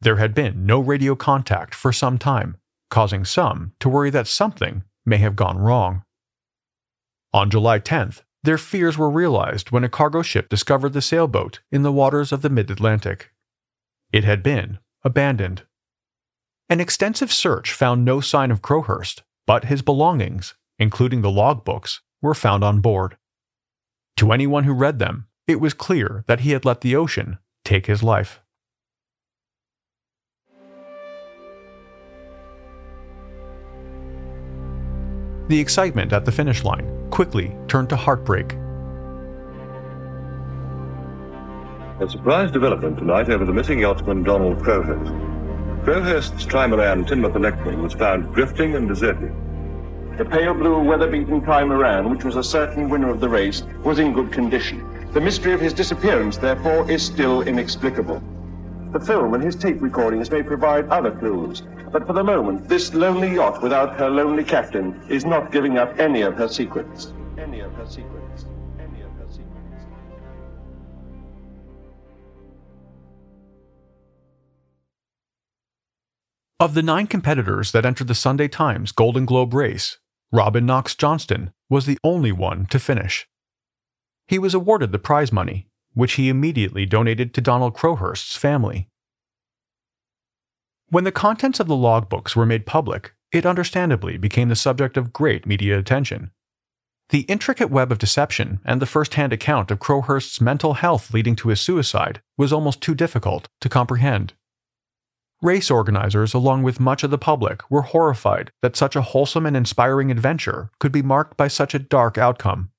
There 0.00 0.16
had 0.16 0.34
been 0.34 0.66
no 0.66 0.80
radio 0.80 1.14
contact 1.14 1.74
for 1.74 1.92
some 1.92 2.18
time, 2.18 2.56
causing 2.90 3.24
some 3.24 3.72
to 3.80 3.88
worry 3.88 4.10
that 4.10 4.26
something 4.26 4.82
may 5.06 5.18
have 5.18 5.36
gone 5.36 5.58
wrong. 5.58 6.02
On 7.32 7.50
July 7.50 7.78
10th, 7.78 8.22
their 8.42 8.58
fears 8.58 8.98
were 8.98 9.10
realized 9.10 9.70
when 9.70 9.84
a 9.84 9.88
cargo 9.88 10.22
ship 10.22 10.48
discovered 10.48 10.92
the 10.92 11.00
sailboat 11.00 11.60
in 11.72 11.82
the 11.82 11.92
waters 11.92 12.32
of 12.32 12.42
the 12.42 12.50
mid 12.50 12.70
Atlantic. 12.70 13.32
It 14.12 14.24
had 14.24 14.42
been 14.42 14.78
abandoned. 15.02 15.62
An 16.68 16.80
extensive 16.80 17.32
search 17.32 17.72
found 17.72 18.04
no 18.04 18.20
sign 18.20 18.50
of 18.50 18.62
Crowhurst, 18.62 19.22
but 19.46 19.64
his 19.64 19.82
belongings, 19.82 20.54
including 20.78 21.22
the 21.22 21.30
logbooks, 21.30 22.00
were 22.22 22.34
found 22.34 22.62
on 22.62 22.80
board. 22.80 23.16
To 24.18 24.30
anyone 24.30 24.64
who 24.64 24.72
read 24.72 25.00
them, 25.00 25.26
it 25.48 25.60
was 25.60 25.74
clear 25.74 26.24
that 26.28 26.40
he 26.40 26.52
had 26.52 26.64
let 26.64 26.82
the 26.82 26.94
ocean 26.94 27.38
take 27.64 27.86
his 27.86 28.02
life. 28.02 28.40
The 35.48 35.60
excitement 35.60 36.12
at 36.12 36.24
the 36.24 36.32
finish 36.32 36.64
line 36.64 37.10
quickly 37.10 37.54
turned 37.68 37.90
to 37.90 37.96
heartbreak. 37.96 38.52
A 42.00 42.08
surprise 42.08 42.50
development 42.50 42.98
tonight 42.98 43.28
over 43.28 43.44
the 43.44 43.52
missing 43.52 43.80
yachtsman 43.80 44.22
Donald 44.22 44.62
Crowhurst. 44.62 45.12
Crowhurst's 45.84 46.46
trimaran 46.46 47.06
Teignmouth 47.06 47.36
Electron 47.36 47.82
was 47.82 47.92
found 47.92 48.32
drifting 48.34 48.74
and 48.74 48.88
deserted. 48.88 49.34
The 50.16 50.24
pale 50.24 50.54
blue, 50.54 50.78
weather-beaten 50.78 51.40
trimaran, 51.40 52.08
which 52.08 52.24
was 52.24 52.36
a 52.36 52.44
certain 52.44 52.88
winner 52.88 53.10
of 53.10 53.18
the 53.18 53.28
race, 53.28 53.64
was 53.82 53.98
in 53.98 54.12
good 54.12 54.30
condition. 54.30 55.10
The 55.12 55.20
mystery 55.20 55.52
of 55.52 55.60
his 55.60 55.72
disappearance, 55.72 56.36
therefore, 56.36 56.88
is 56.88 57.04
still 57.04 57.42
inexplicable. 57.42 58.22
The 58.92 59.00
film 59.00 59.34
and 59.34 59.42
his 59.42 59.56
tape 59.56 59.82
recordings 59.82 60.30
may 60.30 60.44
provide 60.44 60.88
other 60.88 61.10
clues, 61.10 61.64
but 61.90 62.06
for 62.06 62.12
the 62.12 62.22
moment, 62.22 62.68
this 62.68 62.94
lonely 62.94 63.34
yacht 63.34 63.60
without 63.60 63.96
her 63.98 64.08
lonely 64.08 64.44
captain 64.44 65.02
is 65.08 65.24
not 65.24 65.50
giving 65.50 65.78
up 65.78 65.98
any 65.98 66.22
of 66.22 66.34
her 66.34 66.46
secrets. 66.46 67.12
Any 67.36 67.58
of 67.58 67.72
her 67.74 67.84
secrets. 67.84 68.46
Any 68.78 69.02
of 69.02 69.10
her 69.14 69.26
secrets. 69.28 69.84
Of 76.60 76.74
the 76.74 76.82
nine 76.82 77.08
competitors 77.08 77.72
that 77.72 77.84
entered 77.84 78.06
the 78.06 78.14
Sunday 78.14 78.46
Times 78.46 78.92
Golden 78.92 79.24
Globe 79.24 79.52
race, 79.54 79.98
Robin 80.32 80.66
Knox 80.66 80.94
Johnston 80.94 81.52
was 81.68 81.86
the 81.86 81.98
only 82.02 82.32
one 82.32 82.66
to 82.66 82.78
finish. 82.78 83.28
He 84.26 84.38
was 84.38 84.54
awarded 84.54 84.92
the 84.92 84.98
prize 84.98 85.32
money, 85.32 85.68
which 85.92 86.14
he 86.14 86.28
immediately 86.28 86.86
donated 86.86 87.34
to 87.34 87.40
Donald 87.40 87.74
Crowhurst's 87.74 88.36
family. 88.36 88.88
When 90.88 91.04
the 91.04 91.12
contents 91.12 91.60
of 91.60 91.66
the 91.66 91.74
logbooks 91.74 92.36
were 92.36 92.46
made 92.46 92.66
public, 92.66 93.14
it 93.32 93.46
understandably 93.46 94.16
became 94.16 94.48
the 94.48 94.56
subject 94.56 94.96
of 94.96 95.12
great 95.12 95.46
media 95.46 95.78
attention. 95.78 96.30
The 97.10 97.22
intricate 97.22 97.70
web 97.70 97.92
of 97.92 97.98
deception 97.98 98.60
and 98.64 98.80
the 98.80 98.86
first 98.86 99.14
hand 99.14 99.32
account 99.32 99.70
of 99.70 99.78
Crowhurst's 99.78 100.40
mental 100.40 100.74
health 100.74 101.12
leading 101.12 101.36
to 101.36 101.48
his 101.48 101.60
suicide 101.60 102.22
was 102.38 102.52
almost 102.52 102.80
too 102.80 102.94
difficult 102.94 103.48
to 103.60 103.68
comprehend. 103.68 104.34
Race 105.44 105.70
organizers, 105.70 106.32
along 106.32 106.62
with 106.62 106.80
much 106.80 107.04
of 107.04 107.10
the 107.10 107.18
public, 107.18 107.70
were 107.70 107.82
horrified 107.82 108.50
that 108.62 108.76
such 108.76 108.96
a 108.96 109.02
wholesome 109.02 109.44
and 109.44 109.54
inspiring 109.54 110.10
adventure 110.10 110.70
could 110.78 110.90
be 110.90 111.02
marked 111.02 111.36
by 111.36 111.48
such 111.48 111.74
a 111.74 111.78
dark 111.78 112.16
outcome. 112.16 112.70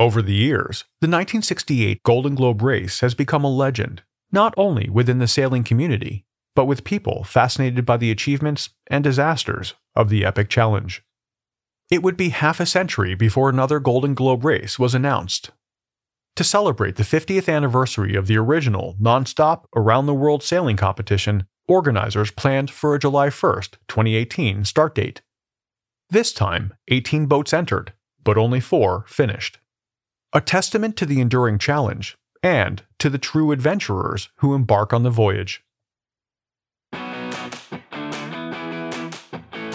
Over 0.00 0.22
the 0.22 0.32
years, 0.32 0.84
the 1.02 1.06
1968 1.06 2.02
Golden 2.02 2.34
Globe 2.34 2.62
race 2.62 3.00
has 3.00 3.14
become 3.14 3.44
a 3.44 3.54
legend, 3.54 4.04
not 4.32 4.54
only 4.56 4.88
within 4.88 5.18
the 5.18 5.28
sailing 5.28 5.64
community, 5.64 6.24
but 6.54 6.64
with 6.64 6.82
people 6.82 7.24
fascinated 7.24 7.84
by 7.84 7.98
the 7.98 8.10
achievements 8.10 8.70
and 8.86 9.04
disasters 9.04 9.74
of 9.94 10.08
the 10.08 10.24
epic 10.24 10.48
challenge. 10.48 11.02
It 11.90 12.02
would 12.02 12.16
be 12.16 12.30
half 12.30 12.58
a 12.58 12.64
century 12.64 13.14
before 13.14 13.50
another 13.50 13.80
Golden 13.80 14.14
Globe 14.14 14.46
race 14.46 14.78
was 14.78 14.94
announced. 14.94 15.50
To 16.36 16.44
celebrate 16.44 16.96
the 16.96 17.02
50th 17.02 17.50
anniversary 17.50 18.14
of 18.14 18.26
the 18.26 18.36
original 18.36 18.94
non-stop 19.00 19.66
around 19.74 20.04
the 20.04 20.12
world 20.12 20.42
sailing 20.42 20.76
competition, 20.76 21.46
organizers 21.66 22.30
planned 22.30 22.70
for 22.70 22.94
a 22.94 22.98
July 22.98 23.28
1st, 23.28 23.76
2018 23.88 24.66
start 24.66 24.94
date. 24.94 25.22
This 26.10 26.34
time, 26.34 26.74
18 26.88 27.24
boats 27.24 27.54
entered, 27.54 27.94
but 28.22 28.36
only 28.36 28.60
4 28.60 29.06
finished. 29.08 29.60
A 30.34 30.42
testament 30.42 30.94
to 30.98 31.06
the 31.06 31.22
enduring 31.22 31.58
challenge 31.58 32.18
and 32.42 32.82
to 32.98 33.08
the 33.08 33.16
true 33.16 33.50
adventurers 33.50 34.28
who 34.36 34.54
embark 34.54 34.92
on 34.92 35.04
the 35.04 35.10
voyage. 35.10 35.64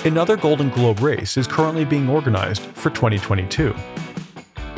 Another 0.05 0.37
Golden 0.37 0.69
Globe 0.69 0.99
race 0.99 1.37
is 1.37 1.47
currently 1.47 1.85
being 1.85 2.07
organized 2.07 2.61
for 2.61 2.91
2022. 2.91 3.73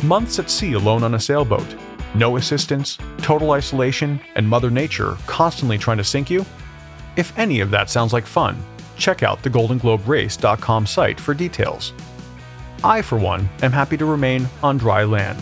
Months 0.04 0.38
at 0.38 0.50
sea 0.50 0.74
alone 0.74 1.02
on 1.04 1.14
a 1.14 1.20
sailboat, 1.20 1.76
no 2.14 2.36
assistance, 2.36 2.98
total 3.20 3.52
isolation, 3.52 4.20
and 4.36 4.48
Mother 4.48 4.70
Nature 4.70 5.18
constantly 5.28 5.78
trying 5.78 5.98
to 5.98 6.04
sink 6.04 6.30
you? 6.30 6.46
If 7.16 7.38
any 7.40 7.62
of 7.62 7.72
that 7.72 7.90
sounds 7.90 8.12
like 8.12 8.26
fun, 8.26 8.62
check 8.98 9.24
out 9.24 9.42
the 9.42 9.50
GoldenGlobeRace.com 9.50 10.88
site 10.88 11.20
for 11.22 11.34
details. 11.34 11.94
I, 12.84 13.02
for 13.02 13.18
one, 13.18 13.50
am 13.62 13.72
happy 13.72 13.96
to 13.96 14.06
remain 14.06 14.50
on 14.62 14.78
dry 14.78 15.06
land. 15.06 15.42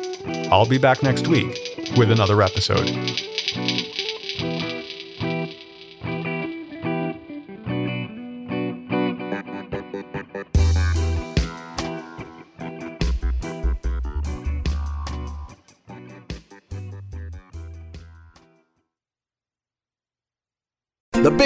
I'll 0.51 0.65
be 0.65 0.77
back 0.77 1.01
next 1.01 1.27
week 1.27 1.77
with 1.95 2.11
another 2.11 2.41
episode. 2.41 3.20